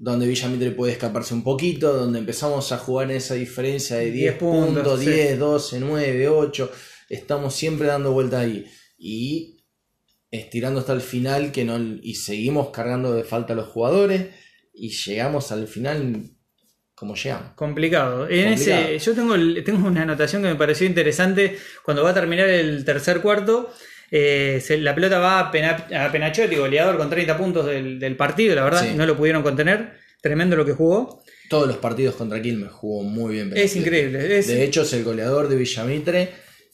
[0.00, 4.12] Donde Villamitre puede escaparse un poquito, donde empezamos a jugar en esa diferencia de 10
[4.12, 5.10] 10 puntos, puntos, sí.
[5.10, 6.72] 10, 12, 9, 8.
[7.08, 8.64] Estamos siempre dando vuelta ahí.
[8.96, 9.64] Y
[10.30, 14.28] estirando hasta el final que no, y seguimos cargando de falta a los jugadores.
[14.72, 16.30] Y llegamos al final
[16.94, 17.54] como llegamos.
[17.54, 18.28] Complicado.
[18.28, 18.88] En Complicado.
[18.88, 19.34] ese, yo tengo,
[19.64, 21.58] tengo una anotación que me pareció interesante.
[21.84, 23.72] Cuando va a terminar el tercer cuarto,
[24.10, 28.16] eh, se- la pelota va a, Pena- a Penachotti, goleador con 30 puntos del, del
[28.16, 28.54] partido.
[28.54, 28.94] La verdad, Sí.
[28.96, 29.92] no lo pudieron contener.
[30.20, 31.22] Tremendo lo que jugó.
[31.48, 33.52] Todos los partidos contra Quilmes jugó muy bien.
[33.56, 34.38] Es increíble.
[34.38, 36.28] Es De hecho, es el goleador de Villamitre.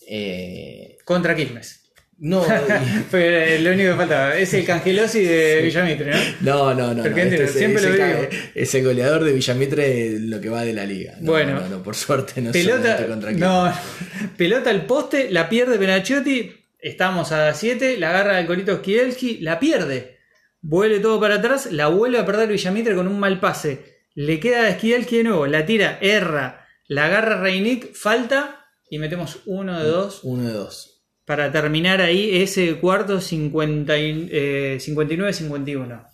[0.09, 1.81] eh, contra Quilmes.
[2.19, 2.45] no,
[3.13, 4.37] lo único que faltaba.
[4.37, 6.19] Es el Cangelosi de Villamitre, ¿no?
[6.41, 7.03] no, no, no.
[7.03, 8.29] Porque no, entiendo, este es- siempre ese lo ca- digo.
[8.55, 11.15] Es el goleador de Villamitre lo que va de la liga.
[11.21, 11.61] No, Bueno.
[11.61, 13.49] no, no, por suerte no pelota, contra Quilmes.
[13.49, 13.73] no,
[14.37, 16.53] pelota al poste, la pierde Penachotti,
[16.85, 20.19] estamos a 7, la agarra el Corito Skielski, la pierde.
[20.61, 24.03] Vuelve todo para atrás, la vuelve a perder Villamitre con un mal pase.
[24.15, 29.41] Le queda a Skielski de nuevo, la tira, erra, la agarra Reinik, falta y metemos
[29.47, 31.03] uno de dos Uno de dos.
[31.25, 36.07] para terminar ahí ese cuarto 50 y- eh, 59-51.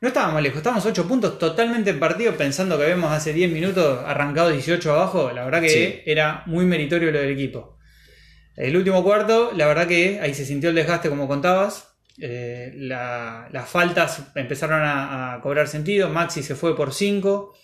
[0.00, 4.00] No estábamos lejos, estábamos 8 puntos totalmente en partido, pensando que habíamos hace 10 minutos
[4.04, 5.30] arrancado 18 abajo.
[5.32, 6.02] La verdad que Sí.
[6.04, 7.73] era muy meritorio lo del equipo.
[8.56, 11.88] El último cuarto, la verdad que ahí se sintió el desgaste, como contabas.
[12.20, 16.08] Eh, la- las faltas empezaron a, cobrar sentido.
[16.08, 17.54] Maxi se fue por 5.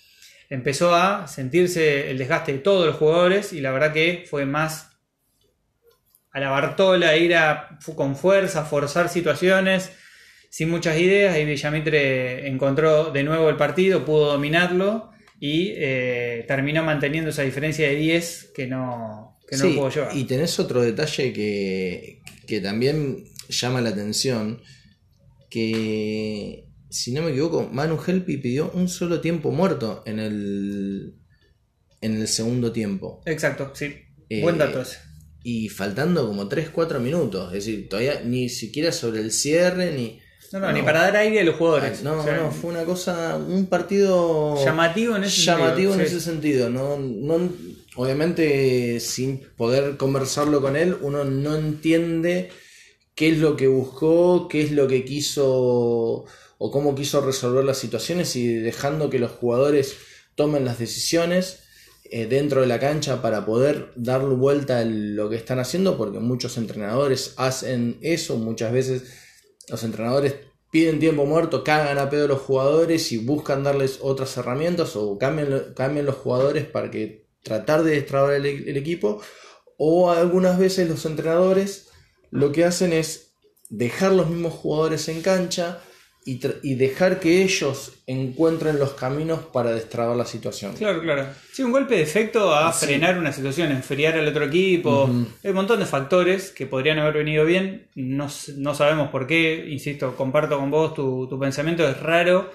[0.49, 4.89] Empezó a sentirse el desgaste de todos los jugadores y la verdad que fue más
[6.33, 7.37] a la Bartola, ir
[7.97, 9.93] con fuerza, forzar situaciones,
[10.51, 11.39] sin muchas ideas.
[11.39, 17.89] Y Villamitre encontró de nuevo el partido, pudo dominarlo y eh, terminó manteniendo esa diferencia
[17.89, 20.17] de 10 que no, que no Sí, pudo llevar.
[20.17, 24.63] y tenés otro detalle que, que también llama la atención,
[25.51, 31.15] que si no me equivoco, Manu Helpi pidió un solo tiempo muerto en el,
[32.01, 33.23] en el segundo tiempo.
[33.27, 33.95] Exacto, sí.
[34.29, 34.99] Eh, Buen dato ese.
[35.43, 40.21] Y faltando como 3-4 minutos, es decir, todavía ni siquiera sobre el cierre, ni...
[40.53, 42.03] No, no, ni para dar aire a los jugadores.
[42.03, 46.07] No, O sea, no, fue una cosa, un partido Llamativo en ese llamativo en sí.
[46.07, 46.69] ese sentido.
[46.69, 47.49] No, no,
[47.97, 52.51] obviamente, sin poder conversarlo con él, uno no entiende
[53.15, 56.25] qué es lo que buscó, qué es lo que quiso
[56.63, 59.97] o cómo quiso resolver las situaciones y dejando que los jugadores
[60.35, 61.61] tomen las decisiones
[62.05, 66.19] eh, dentro de la cancha para poder darle vuelta a lo que están haciendo, porque
[66.19, 69.05] muchos entrenadores hacen eso, muchas veces
[69.69, 70.35] los entrenadores
[70.71, 75.19] piden tiempo muerto, cagan a pedo a los jugadores y buscan darles otras herramientas o
[75.19, 79.21] cambian los jugadores para que tratar de destrabar el, el equipo.
[79.79, 81.89] O algunas veces los entrenadores
[82.31, 83.33] lo que hacen es
[83.71, 85.79] dejar los mismos jugadores en cancha
[86.27, 90.75] y, y dejar que ellos encuentren los caminos para destrabar la situación.
[90.77, 91.27] Claro, claro.
[91.51, 92.87] Sí, un golpe de efecto a Sí.
[92.87, 95.09] frenar una situación, enfriar al otro equipo.
[95.43, 97.89] Hay un montón de factores que podrían haber venido bien.
[97.95, 99.65] No, no sabemos por qué.
[99.71, 101.89] Insisto, comparto con vos tu, tu pensamiento.
[101.89, 102.51] Es raro.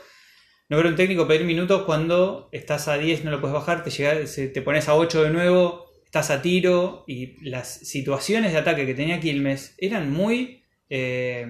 [0.69, 3.89] No creo un técnico pedir minutos cuando estás a 10, no lo puedes bajar, te,
[3.91, 7.04] llega- se- te pones a 8 de nuevo, estás a tiro.
[7.08, 11.45] Y las situaciones de ataque que tenía Quilmes eran muy eh,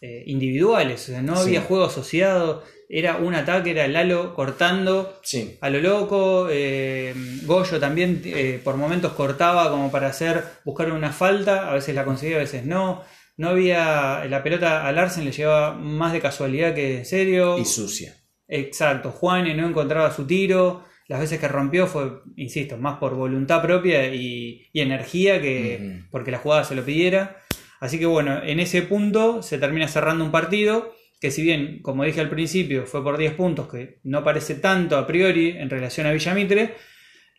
[0.00, 1.02] eh, individuales.
[1.08, 1.42] O sea, no Sí.
[1.42, 2.64] había juego asociado.
[2.88, 6.48] Era un ataque, era Lalo cortando Sí, a lo loco.
[6.50, 8.22] eh, Goyo también
[8.64, 12.64] por momentos cortaba como para hacer, buscar una falta, a veces la conseguía, a veces
[12.66, 13.02] no.
[13.38, 17.58] No había, la pelota a Larsen le llevaba más de casualidad que en serio.
[17.58, 18.14] y sucia.
[18.54, 20.84] Exacto, Juan no encontraba su tiro.
[21.08, 26.30] Las veces que rompió fue, insisto, más por voluntad propia y, y energía que porque
[26.30, 27.38] la jugada se lo pidiera.
[27.80, 32.04] Así que bueno, en ese punto se termina cerrando un partido que si bien, como
[32.04, 36.06] dije al principio, fue por 10 puntos, que no parece tanto a priori en relación
[36.06, 36.74] a Villamitre,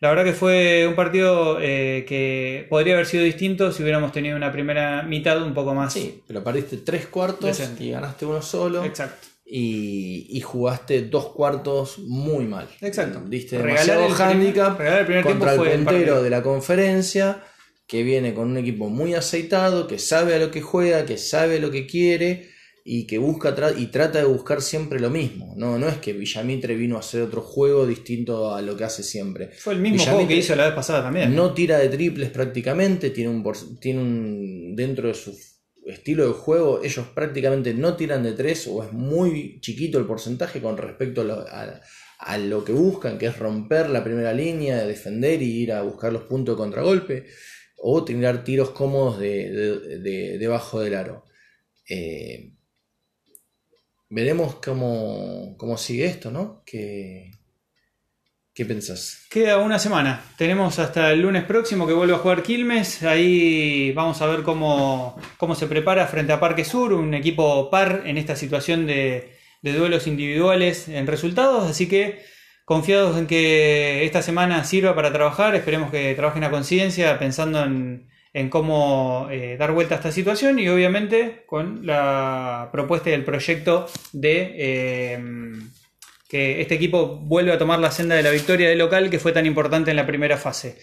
[0.00, 4.36] la verdad que fue un partido eh, que podría haber sido distinto si hubiéramos tenido
[4.36, 5.92] una primera mitad un poco más.
[5.92, 7.84] Sí, pero perdiste tres cuartos Decente.
[7.84, 8.84] y ganaste uno solo.
[8.84, 9.28] Exacto.
[9.46, 12.66] Y, y jugaste dos cuartos muy mal.
[12.80, 13.22] Exacto.
[13.28, 17.42] Diste Regalar demasiado el primer- handicap regalar el primer contra el puntero de la conferencia,
[17.86, 21.58] que viene con un equipo muy aceitado, que sabe a lo que juega, que sabe
[21.60, 22.48] lo que quiere
[22.86, 25.54] y que busca tra- y trata de buscar siempre lo mismo.
[25.56, 29.02] No, no es que Villamitre vino a hacer otro juego distinto a lo que hace
[29.02, 29.50] siempre.
[29.58, 31.34] Fue el mismo Villamitre juego que hizo la vez pasada también.
[31.34, 33.44] No tira de triples prácticamente, tiene un,
[33.80, 35.38] tiene un dentro de su
[35.86, 40.60] estilo de juego, ellos prácticamente no tiran de tres o es muy chiquito el porcentaje
[40.60, 41.24] con respecto a
[42.38, 46.22] lo, que buscan, que es romper la primera línea, defender y ir a buscar los
[46.24, 47.26] puntos de contragolpe
[47.78, 51.24] o tirar tiros cómodos de, de- de- debajo del aro.
[51.88, 52.52] Eh,
[54.08, 56.62] veremos cómo, cómo sigue esto, ¿no?
[56.64, 57.30] ¿Qué,
[58.54, 59.26] qué pensás?
[59.30, 60.22] Queda una semana.
[60.38, 63.02] Tenemos hasta el lunes próximo que vuelve a jugar Quilmes.
[63.02, 68.02] Ahí vamos a ver cómo, cómo se prepara frente a Parque Sur, un equipo par
[68.06, 71.68] en esta situación de, duelos individuales en resultados.
[71.68, 72.22] Así que
[72.64, 75.56] confiados en que esta semana sirva para trabajar.
[75.56, 80.60] Esperemos que trabajen a conciencia pensando en, en cómo eh, dar vuelta a esta situación
[80.60, 84.52] y obviamente con la propuesta y el proyecto de...
[84.56, 85.18] eh,
[86.34, 89.30] que este equipo vuelve a tomar la senda de la victoria de local que fue
[89.30, 90.76] tan importante en la primera fase.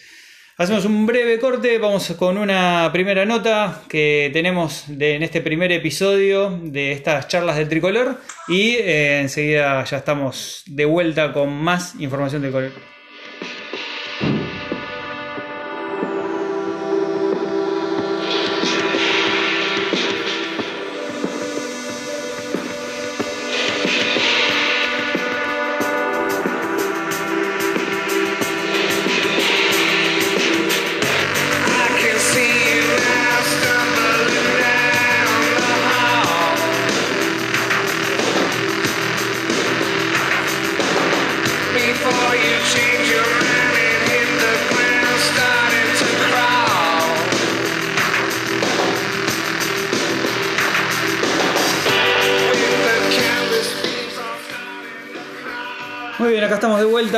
[0.55, 6.57] Hacemos un breve corte, vamos con una primera nota que tenemos en este primer episodio
[6.63, 12.43] de estas charlas del tricolor y eh, enseguida ya estamos de vuelta con más información
[12.43, 13.00] del tricolor.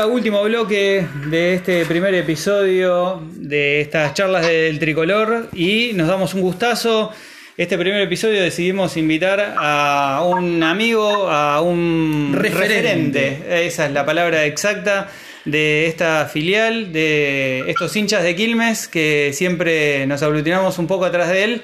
[0.05, 6.41] Último bloque de este primer episodio de estas charlas del tricolor y nos damos un
[6.41, 7.11] gustazo.
[7.55, 13.65] Este primer episodio decidimos invitar a un amigo, a un Referente.
[13.65, 15.09] esa es la palabra exacta,
[15.45, 21.29] de esta filial, de estos hinchas de Quilmes que siempre nos aglutinamos un poco atrás
[21.29, 21.61] de él.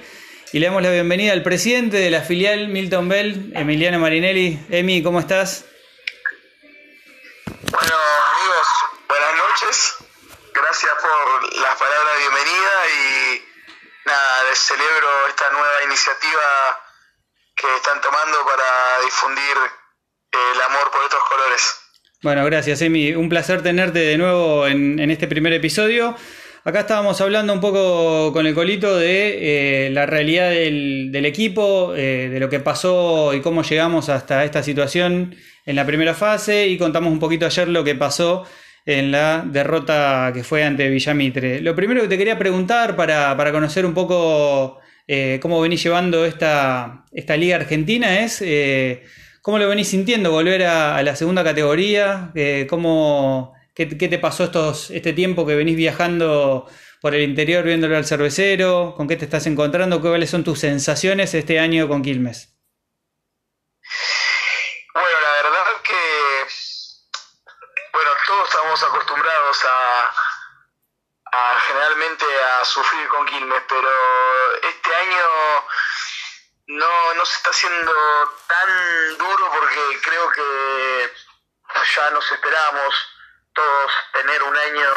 [0.52, 4.60] Y le damos la bienvenida al presidente de la filial, Milton Bell, Emiliano Marinelli.
[4.69, 5.65] Emi, ¿cómo estás?
[7.71, 7.93] Bueno,
[9.09, 9.95] buenas noches.
[10.53, 13.41] Gracias por las palabras de bienvenida y
[14.05, 16.47] nada, celebro esta nueva iniciativa
[17.55, 19.57] que están tomando para difundir
[20.31, 21.75] el amor por estos colores.
[22.21, 23.15] Bueno, gracias, Emi.
[23.15, 26.15] Un placer tenerte de nuevo en, este primer episodio.
[26.63, 31.95] Acá estábamos hablando un poco con el Colito de eh, la realidad del, del equipo,
[31.95, 36.67] eh, de lo que pasó y cómo llegamos hasta esta situación en la primera fase
[36.67, 38.45] y contamos un poquito ayer lo que pasó
[38.85, 41.61] en la derrota que fue ante Villamitre.
[41.61, 46.25] Lo primero que te quería preguntar para, para conocer un poco eh, cómo venís llevando
[46.25, 48.41] esta, esta liga argentina es...
[48.41, 49.03] eh,
[49.41, 52.31] ¿Cómo lo venís sintiendo volver a, la segunda categoría?
[52.35, 56.69] Eh, ¿cómo, qué, qué te pasó estos, este tiempo que venís viajando
[57.01, 58.93] por el interior viéndolo al cervecero?
[58.97, 60.01] ¿Con qué te estás encontrando?
[60.01, 62.59] ¿Cuáles son tus sensaciones este año con Quilmes?
[64.93, 65.95] Bueno, la verdad que,
[67.93, 75.65] bueno, todos estamos acostumbrados a, generalmente a sufrir con Quilmes, pero este año
[76.67, 77.93] no, no se está haciendo
[78.47, 81.13] tan duro porque creo que
[81.95, 82.95] ya nos esperábamos
[83.53, 84.93] todos tener un año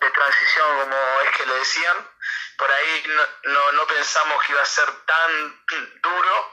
[0.00, 2.10] de transición como es que le decían.
[2.58, 3.04] Por ahí
[3.44, 5.64] no, no pensamos que iba a ser tan
[6.02, 6.52] duro,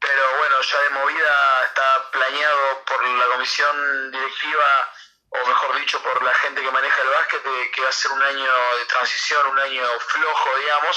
[0.00, 4.92] pero bueno, ya de movida está planeado por la comisión directiva,
[5.42, 8.12] o mejor dicho, por la gente que maneja el básquet, de que va a ser
[8.12, 8.44] un año
[8.78, 10.96] de transición, un año flojo, digamos.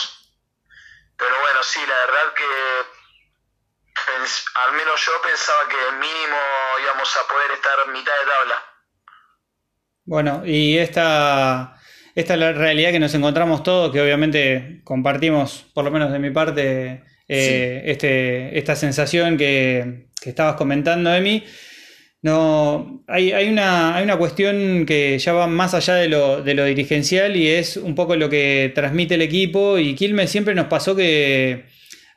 [1.18, 2.46] Pero bueno, sí, la verdad que
[4.06, 6.38] pens- al menos yo pensaba que mínimo
[6.84, 8.64] íbamos a poder estar mitad de tabla.
[10.06, 11.76] Bueno, y esta,
[12.16, 16.20] esta es la realidad que nos encontramos todos, que obviamente compartimos, por lo menos de
[16.20, 21.46] mi parte, eh, este, esta sensación que, que estabas comentando, Emi.
[22.22, 26.56] No, hay, hay una, hay una cuestión que ya va más allá de lo, de
[26.56, 29.78] lo dirigencial y es un poco lo que transmite el equipo.
[29.78, 31.66] Y Quilmes siempre nos pasó que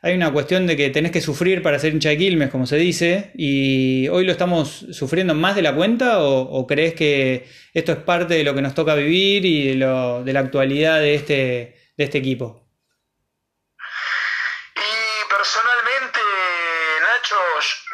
[0.01, 2.77] hay una cuestión de que tenés que sufrir para ser hincha de Quilmes, como se
[2.77, 7.91] dice, y hoy lo estamos sufriendo más de la cuenta o, o crees que esto
[7.91, 11.13] es parte de lo que nos toca vivir y de, lo, de la actualidad de
[11.13, 11.35] este,
[11.95, 12.67] de este equipo?
[14.75, 16.19] Y personalmente,
[16.99, 17.35] Nacho,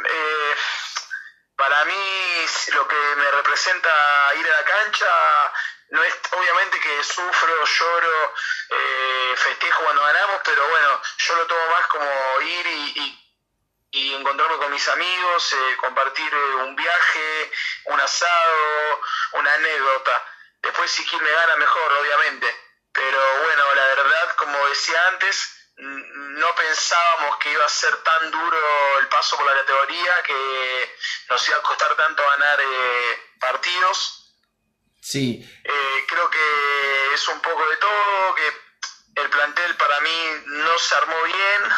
[0.05, 0.55] eh,
[1.57, 1.93] para mí
[2.73, 3.89] lo que me representa
[4.39, 5.05] ir a la cancha
[5.89, 8.33] no es obviamente que sufro, lloro,
[8.69, 12.93] eh, festejo cuando ganamos, pero bueno, yo lo tomo más como ir y,
[13.91, 17.51] y- encontrarme con mis amigos, eh, compartir eh, un viaje,
[17.85, 19.01] un asado,
[19.33, 20.23] una anécdota.
[20.61, 22.47] Después si quien me gana mejor, obviamente.
[22.91, 28.99] Pero bueno, la verdad, como decía antes, no pensábamos que iba a ser tan duro
[28.99, 30.95] el paso por la categoría, que
[31.29, 34.16] nos iba a costar tanto ganar eh, partidos.
[35.09, 40.77] Sí, Eh, creo que es un poco de todo, que el plantel para mí no
[40.77, 41.71] se armó bien,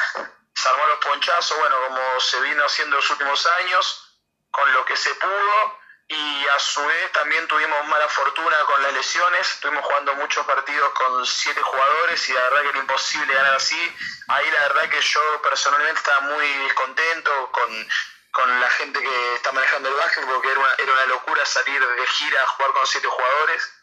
[0.55, 4.17] se armó los ponchazos, bueno, como se vino haciendo los últimos años,
[4.49, 8.93] con lo que se pudo, y a su vez también tuvimos mala fortuna con las
[8.93, 13.53] lesiones, estuvimos jugando muchos partidos con siete jugadores y la verdad que era imposible ganar
[13.53, 13.95] así,
[14.27, 17.89] ahí la verdad que yo personalmente estaba muy descontento con,
[18.31, 21.85] con la gente que está manejando el básquet porque era una, era una locura salir
[21.85, 23.73] de gira a jugar con siete jugadores,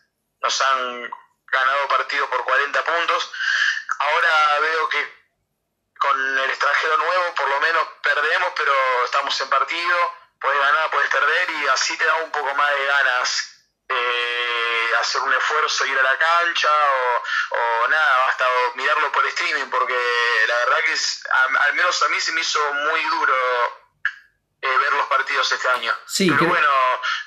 [0.40, 1.10] nos han
[1.46, 3.32] ganado partidos por 40 puntos,
[3.98, 5.26] ahora veo que
[5.98, 8.72] con el extranjero nuevo por lo menos perdemos, pero
[9.04, 12.86] estamos en partido, puedes ganar, puedes perder y así te da un poco más de
[12.86, 13.52] ganas
[13.88, 17.22] eh, hacer un esfuerzo, ir a la cancha o,
[17.56, 19.96] o nada, basta o mirarlo por streaming porque
[20.46, 21.22] la verdad que es,
[21.60, 23.85] al menos a mí se me hizo muy duro
[24.74, 25.92] eh, ver los partidos este año.
[26.06, 26.68] Sí, Pero creo- bueno,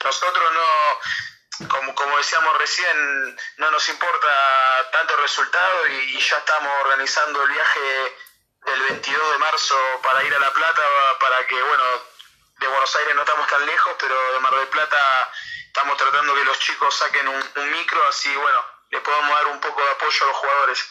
[0.03, 4.27] nosotros no, como, como decíamos recién, no nos importa
[4.91, 7.79] tanto el resultado y, y ya estamos organizando el viaje
[8.65, 10.81] del 22 de marzo para ir a La Plata
[11.19, 11.83] para que, bueno,
[12.59, 14.97] de Buenos Aires no estamos tan lejos, pero de Mar del Plata
[15.67, 18.59] estamos tratando que los chicos saquen un, un micro, así bueno,
[18.91, 20.85] le podemos dar un poco de apoyo a los jugadores.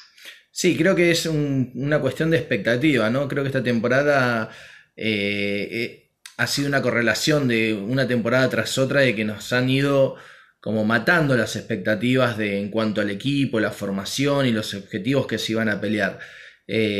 [0.50, 3.28] Sí, creo que es un- una cuestión de expectativa, ¿no?
[3.28, 4.48] Creo que esta temporada
[4.96, 6.07] eh, eh,
[6.38, 10.16] ha sido una correlación de una temporada tras otra de que nos han ido
[10.60, 15.38] como matando las expectativas de en cuanto al equipo, la formación y los objetivos que
[15.38, 16.18] se iban a pelear.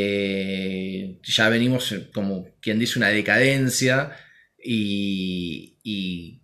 [0.03, 4.11] Eh, ya venimos eh, como quien dice una decadencia
[4.61, 6.41] y, y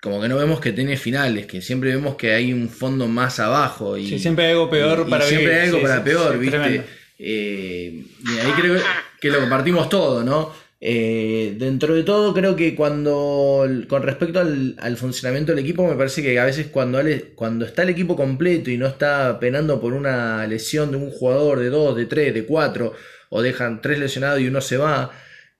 [0.00, 3.40] como que no vemos que tiene finales, que siempre vemos que hay un fondo más
[3.40, 5.60] abajo y Sí, siempre hay algo peor y- y para siempre vivir.
[5.60, 6.82] hay algo Sí, para sí, peor, ¿viste?
[7.18, 8.82] Eh, y ahí creo
[9.20, 10.52] que lo compartimos todo, ¿no?
[10.86, 15.96] Eh, dentro de todo, creo que cuando, con respecto al, al funcionamiento del equipo, me
[15.96, 17.00] parece que a veces cuando,
[17.34, 21.60] cuando está el equipo completo y no está penando por una lesión de un jugador,
[21.60, 22.92] de dos, de tres, de cuatro,
[23.30, 25.10] o dejan tres lesionados y uno se va,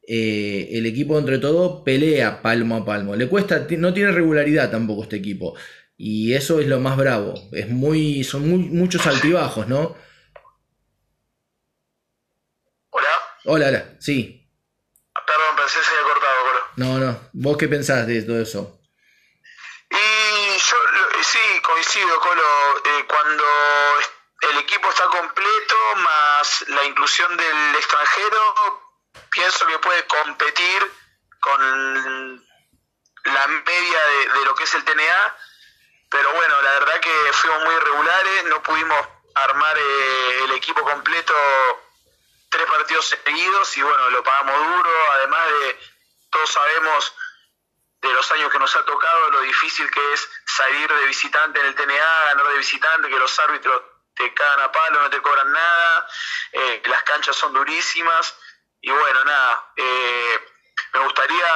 [0.07, 3.17] eh, el equipo entre todo pelea palmo a palmo.
[3.17, 5.55] Le cuesta, no tiene regularidad tampoco este equipo.
[5.97, 7.35] Y eso es lo más bravo.
[7.53, 9.97] Es muy, son muy, muchos altibajos, ¿no?
[12.91, 13.09] Hola,
[13.45, 14.49] Hola, hola, sí.
[15.27, 16.64] perdón, pensé que se había cortado, Colo.
[16.77, 17.31] No, no.
[17.33, 18.81] ¿Vos qué pensás de todo eso?
[19.91, 20.77] Y yo
[21.23, 23.45] sí, coincido, Colo, eh, cuando
[24.51, 28.83] el equipo está completo, más la inclusión del extranjero,
[29.31, 30.93] pienso que puede competir
[31.41, 32.47] con
[33.25, 35.37] la media de, de lo que es el TNA,
[36.11, 38.99] pero bueno, la verdad que fuimos muy irregulares, no pudimos
[39.35, 41.35] armar eh, el equipo completo
[42.51, 45.79] tres partidos seguidos y bueno, lo pagamos duro, además de,
[46.35, 47.15] todos sabemos
[48.03, 51.67] de los años que nos ha tocado, lo difícil que es salir de visitante en
[51.67, 53.83] el TNA, ganar de visitante, que los árbitros
[54.15, 56.09] te cagan a palo, no te cobran nada,
[56.53, 58.37] eh, las canchas son durísimas.
[58.81, 60.47] Y bueno, nada, eh,
[60.93, 61.49] me gustaría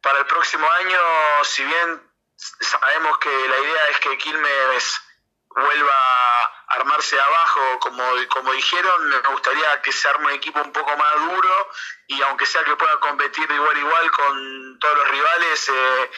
[0.00, 1.00] para el próximo año,
[1.44, 5.02] si bien sabemos que la idea es que Quilmes
[5.48, 10.96] vuelva armarse abajo, como, como dijeron, me gustaría que se arme un equipo un poco
[10.96, 11.70] más duro
[12.06, 16.10] y aunque sea que pueda competir igual igual con todos los rivales eh,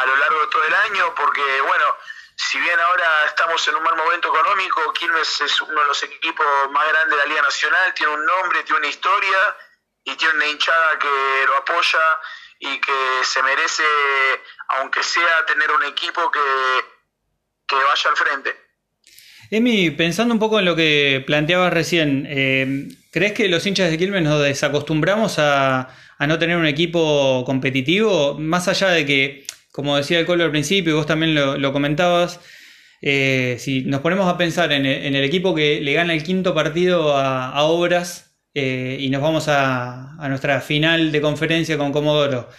[0.00, 1.96] a lo largo de todo el año, porque bueno,
[2.36, 6.46] si bien ahora estamos en un mal momento económico, Quilmes es uno de los equipos
[6.70, 9.56] más grandes de la Liga Nacional, tiene un nombre, tiene una historia
[10.04, 12.20] y tiene una hinchada que lo apoya
[12.60, 13.84] y que se merece,
[14.68, 16.40] aunque sea, tener un equipo que,
[17.66, 18.67] que vaya al frente.
[19.50, 23.96] Emi, pensando un poco en lo que planteabas recién, eh, ¿crees que los hinchas de
[23.96, 25.88] Quilmes nos desacostumbramos a,
[26.26, 28.38] no tener un equipo competitivo?
[28.38, 32.40] Más allá de que, como decía el Colo al principio y vos también lo, comentabas,
[33.00, 37.16] eh, si nos ponemos a pensar en el, equipo que le gana el quinto partido
[37.16, 42.50] a, Obras eh, y nos vamos a, a nuestra final de conferencia con Comodoro.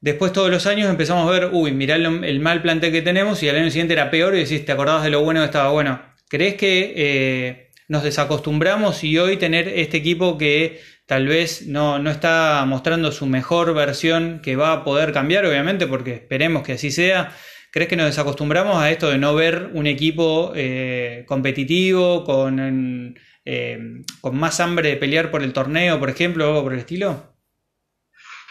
[0.00, 3.42] Después todos los años empezamos a ver, uy, mirá el, el mal plantel que tenemos
[3.42, 5.70] y al año siguiente era peor y decís, te acordabas de lo bueno que estaba
[5.70, 6.13] bueno.
[6.34, 12.10] ¿Crees que eh, nos desacostumbramos y hoy tener este equipo que tal vez no, no
[12.10, 16.90] está mostrando su mejor versión, que va a poder cambiar, obviamente, porque esperemos que así
[16.90, 17.32] sea?
[17.70, 23.78] ¿Crees que nos desacostumbramos a esto de no ver un equipo eh, competitivo, con, eh,
[24.20, 27.32] con más hambre de pelear por el torneo, por ejemplo, o algo por el estilo?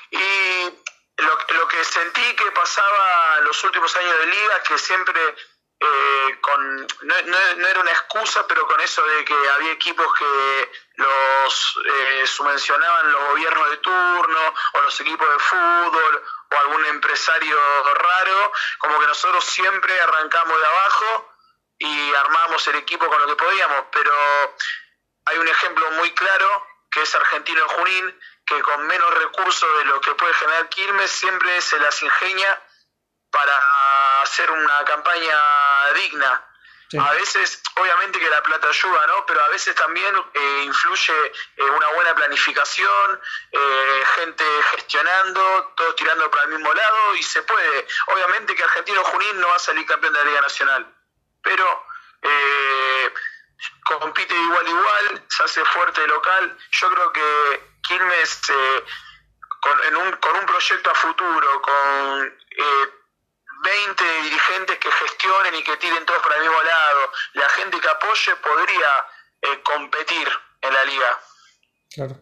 [0.09, 0.15] Y
[1.21, 5.19] lo, que sentí que pasaba los últimos años de liga que siempre
[5.85, 11.79] eh, con no, era una excusa, pero con eso de que había equipos que los
[11.85, 17.57] eh, subvencionaban los gobiernos de turno o los equipos de fútbol o algún empresario
[17.95, 21.33] raro, como que nosotros siempre arrancamos de abajo
[21.79, 24.13] y armamos el equipo con lo que podíamos, pero
[25.25, 29.85] hay un ejemplo muy claro que es Argentino en Junín, que con menos recursos de
[29.85, 32.61] lo que puede generar Quilmes siempre se las ingenia
[33.31, 33.59] para
[34.23, 35.37] hacer una campaña
[35.95, 36.45] digna.
[36.89, 36.97] Sí.
[36.97, 39.25] A veces, obviamente que la plata ayuda, ¿no?
[39.25, 41.13] Pero a veces también eh, influye
[41.57, 43.21] eh, una buena planificación,
[43.51, 47.87] eh, gente gestionando, todos tirando para el mismo lado y se puede.
[48.07, 50.93] Obviamente que Argentino Junín no va a salir campeón de la Liga Nacional,
[51.41, 51.85] pero
[53.83, 56.57] compite igual igual, se hace fuerte local.
[56.71, 58.41] Yo creo que Quilmes,
[59.63, 62.89] con, en un, con un proyecto a futuro, con eh,
[63.63, 67.87] 20 dirigentes que gestionen y que tiren todos para el mismo lado, la gente que
[67.87, 68.91] apoye podría
[69.41, 70.27] eh, competir
[70.61, 71.19] en la liga.
[71.93, 72.21] Claro.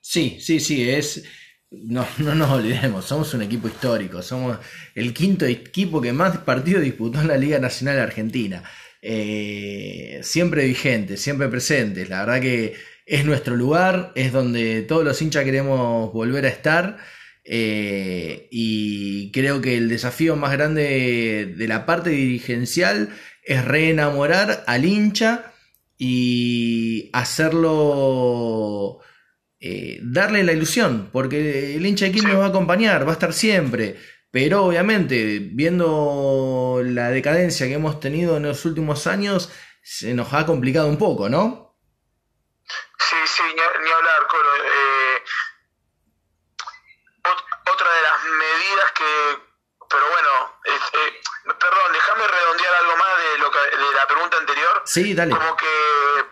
[0.00, 1.24] Sí, sí, sí, es.
[1.70, 4.58] No, no nos olvidemos, somos un equipo histórico, somos
[4.94, 8.62] el quinto equipo que más partidos disputó en la Liga Nacional Argentina.
[9.02, 12.08] Eh, siempre vigentes, siempre presentes.
[12.08, 12.76] La verdad que
[13.06, 16.98] es nuestro lugar, es donde todos los hinchas queremos volver a estar.
[17.44, 23.10] Eh, y creo que el desafío más grande de la parte dirigencial
[23.42, 25.52] es reenamorar al hincha
[25.98, 29.00] y hacerlo
[29.60, 33.32] eh, darle la ilusión, porque el hincha de Quilmes va a acompañar, va a estar
[33.32, 33.96] siempre.
[34.30, 40.44] Pero obviamente, viendo la decadencia que hemos tenido en los últimos años, se nos ha
[40.44, 41.78] complicado un poco, ¿no?
[42.98, 44.56] Sí, sí, ni, hablar, Colo.
[44.56, 45.22] Eh,
[47.84, 49.38] otra de las medidas que,
[49.90, 51.20] pero bueno, eh,
[51.58, 54.82] perdón, déjame redondear algo más de, lo que, de la pregunta anterior.
[54.86, 55.34] Sí, dale.
[55.36, 56.24] Como que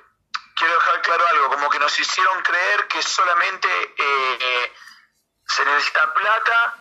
[0.56, 4.72] quiero dejar claro algo, como que nos hicieron creer que solamente eh,
[5.46, 6.76] se necesita plata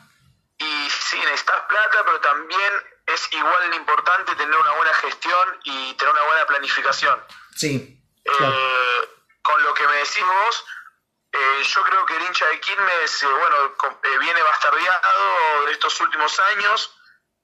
[0.58, 5.94] y sí, necesitas plata, pero también es igual de importante tener una buena gestión y
[5.96, 7.22] tener una buena planificación.
[7.56, 8.56] Sí, Eh, Claro.
[9.42, 10.66] con lo que me decís vos,
[11.34, 16.00] eh, yo creo que el hincha de Quilmes, eh, bueno, eh, viene bastardeado de estos
[16.02, 16.94] últimos años.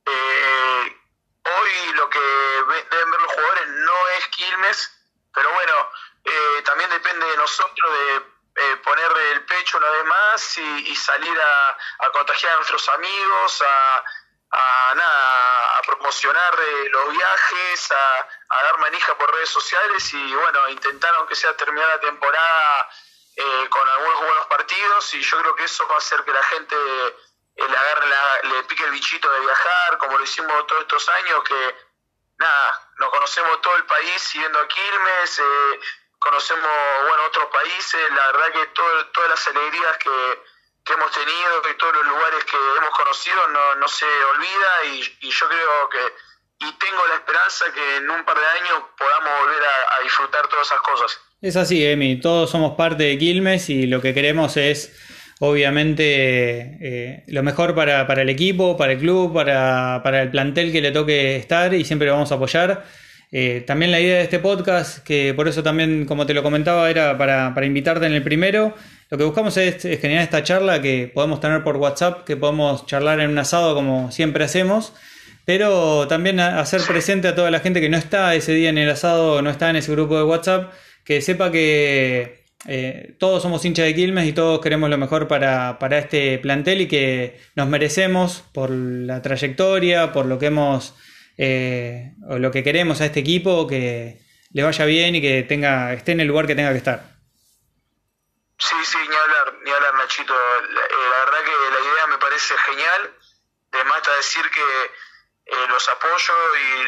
[0.05, 1.01] Eh,
[1.43, 4.91] hoy lo que deben ver los jugadores no es Quilmes,
[5.33, 5.91] pero bueno,
[6.65, 7.93] también depende de nosotros
[8.53, 14.93] de poner el pecho una vez más y, salir a, contagiar a nuestros amigos, a,
[14.95, 16.59] nada, a promocionar
[16.91, 21.87] los viajes, a, a dar manija por redes sociales y bueno, intentar aunque sea terminar
[21.87, 22.89] la temporada
[23.39, 26.43] eh, con algunos buenos partidos y yo creo que eso va a hacer que la
[26.43, 27.15] gente eh,
[27.55, 28.07] le agarre
[28.43, 31.75] le pique el bichito de viajar, como lo hicimos todos estos años que
[32.39, 35.79] nada, nos conocemos todo el país siguiendo a Quilmes, eh,
[36.19, 36.71] conocemos
[37.07, 40.43] bueno otros países, la verdad que todo- todas las alegrías que,
[40.83, 45.17] que hemos tenido, que todos los lugares que hemos conocido no, no se olvida y,
[45.21, 46.15] y yo creo que
[46.59, 50.65] y tengo la esperanza que en un par de años podamos volver a disfrutar todas
[50.65, 51.21] esas cosas.
[51.39, 54.91] Es así, Emi, todos somos parte de Quilmes y lo que queremos es,
[55.39, 60.71] obviamente, eh, lo mejor para, para el equipo, para el club, para, para el plantel
[60.71, 62.85] que le toque estar y siempre lo vamos a apoyar.
[63.31, 66.89] Eh, también la idea de este podcast, que por eso también, como te lo comentaba,
[66.89, 68.73] era para, para invitarte en el primero.
[69.11, 72.87] Lo que buscamos es, es generar esta charla que podemos tener por WhatsApp, que podemos
[72.87, 74.93] charlar en un asado como siempre hacemos
[75.45, 78.89] pero también hacer presente a toda la gente que no está ese día en el
[78.89, 80.73] asado, no está en ese grupo de WhatsApp,
[81.07, 85.79] que sepa que eh, todos somos hinchas de Quilmes y todos queremos lo mejor para,
[85.79, 90.95] para este plantel y que nos merecemos por la trayectoria, por lo que hemos
[91.37, 94.19] eh, o lo que queremos a este equipo, que
[94.51, 96.99] le vaya bien y que tenga esté en el lugar que tenga que estar.
[98.59, 100.33] Sí, sí, ni hablar, ni hablar, Nachito.
[100.33, 103.13] La, eh, verdad que la idea me parece genial.
[103.71, 106.33] De está decir que los apoyo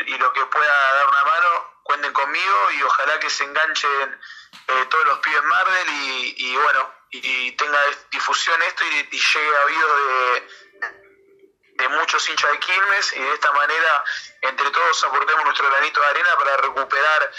[0.08, 4.20] y lo que pueda dar una mano, cuenten conmigo y ojalá que se enganchen
[4.68, 7.80] eh, todos los pibes Marvel y, y bueno, y, tenga
[8.12, 13.34] difusión esto y, y llegue a oídos de, de muchos hinchas de Quilmes y de
[13.34, 14.04] esta manera
[14.44, 17.32] entre todos aportemos nuestro granito de arena para recuperar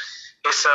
[0.42, 0.70] eso,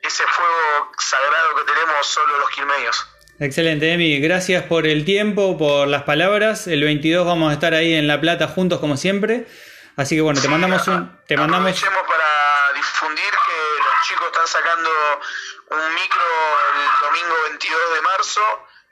[0.00, 3.06] ese fuego sagrado que tenemos solo los quilmeños.
[3.38, 4.18] Excelente, Emi.
[4.20, 6.68] Gracias por el tiempo, por las palabras.
[6.68, 9.46] El 22 vamos a estar ahí en La Plata juntos como siempre.
[9.96, 11.20] Así que bueno, te mandamos un...
[11.26, 11.82] Te mandamos...
[11.82, 12.43] Para
[12.84, 14.90] difundir que los chicos están sacando
[15.70, 16.24] un micro
[16.76, 18.40] el domingo 22 de marzo.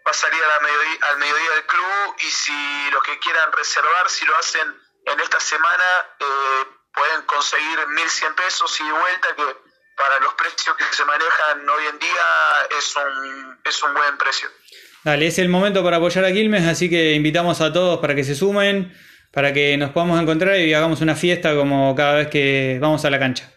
[0.05, 4.37] Va a salir al mediodía del club y si los que quieran reservar, si lo
[4.37, 4.67] hacen
[5.07, 5.85] en esta semana,
[6.19, 9.45] eh, pueden conseguir 1.100 pesos y de vuelta que
[9.97, 12.27] para los precios que se manejan hoy en día
[12.77, 14.49] es un, es un buen precio.
[15.05, 18.25] Dale, es el momento para apoyar a Quilmes, así que invitamos a todos para que
[18.25, 18.97] se sumen,
[19.33, 23.11] para que nos podamos encontrar y hagamos una fiesta como cada vez que vamos a
[23.11, 23.53] la cancha.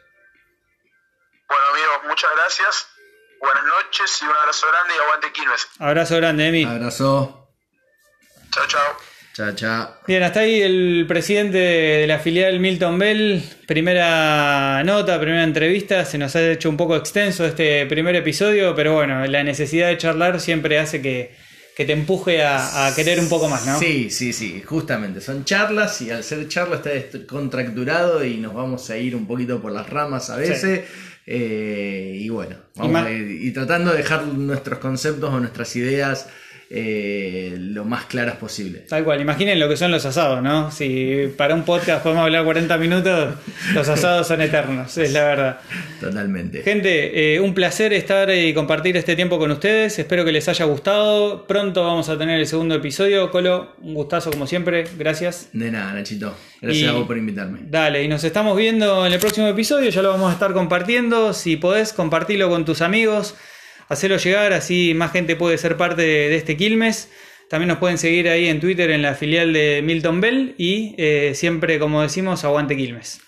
[2.07, 2.87] Muchas gracias,
[3.41, 5.67] buenas noches y un abrazo grande y aguante Quilmes.
[5.79, 6.63] Abrazo grande, Emi.
[6.63, 7.49] Abrazo.
[8.51, 8.97] Chao, chao.
[9.33, 9.95] Chao, chao.
[10.07, 13.43] Bien, hasta ahí el presidente de la filial Milton Bell.
[13.67, 16.05] Primera nota, primera entrevista.
[16.05, 19.97] Se nos ha hecho un poco extenso este primer episodio, pero bueno, la necesidad de
[19.97, 21.35] charlar siempre hace que,
[21.75, 23.77] que te empuje a, a querer un poco más, ¿no?
[23.77, 25.19] Sí, sí, sí, justamente.
[25.19, 29.27] Son charlas y al ser charlas está est- contracturado y nos vamos a ir un
[29.27, 30.85] poquito por las ramas a veces.
[31.27, 36.29] Eh, y bueno, vamos a y tratando de dejar nuestros conceptos o nuestras ideas
[36.69, 38.79] eh, lo más claras posible.
[38.79, 40.71] Tal cual, imaginen lo que son los asados, ¿no?
[40.71, 43.35] Si para un podcast podemos hablar 40 minutos,
[43.73, 45.59] los asados son eternos, es la verdad.
[45.99, 46.61] Totalmente.
[46.63, 49.97] Gente, eh, un placer estar y compartir este tiempo con ustedes.
[49.99, 51.45] Espero que les haya gustado.
[51.47, 53.31] Pronto vamos a tener el segundo episodio.
[53.31, 54.85] Colo, un gustazo como siempre.
[54.97, 55.49] Gracias.
[55.53, 56.33] De nada, Nachito.
[56.61, 57.59] Gracias Y- a vos por invitarme.
[57.63, 59.89] Dale, y nos estamos viendo en el próximo episodio.
[59.89, 61.33] Ya lo vamos a estar compartiendo.
[61.33, 63.35] Si podés, compartilo con tus amigos.
[63.87, 67.11] Hacelo llegar, así más gente puede ser parte de, este Quilmes.
[67.49, 71.33] También nos pueden seguir ahí en Twitter en la filial de Milton Bell y eh,
[71.35, 73.24] siempre, como decimos, aguante Quilmes.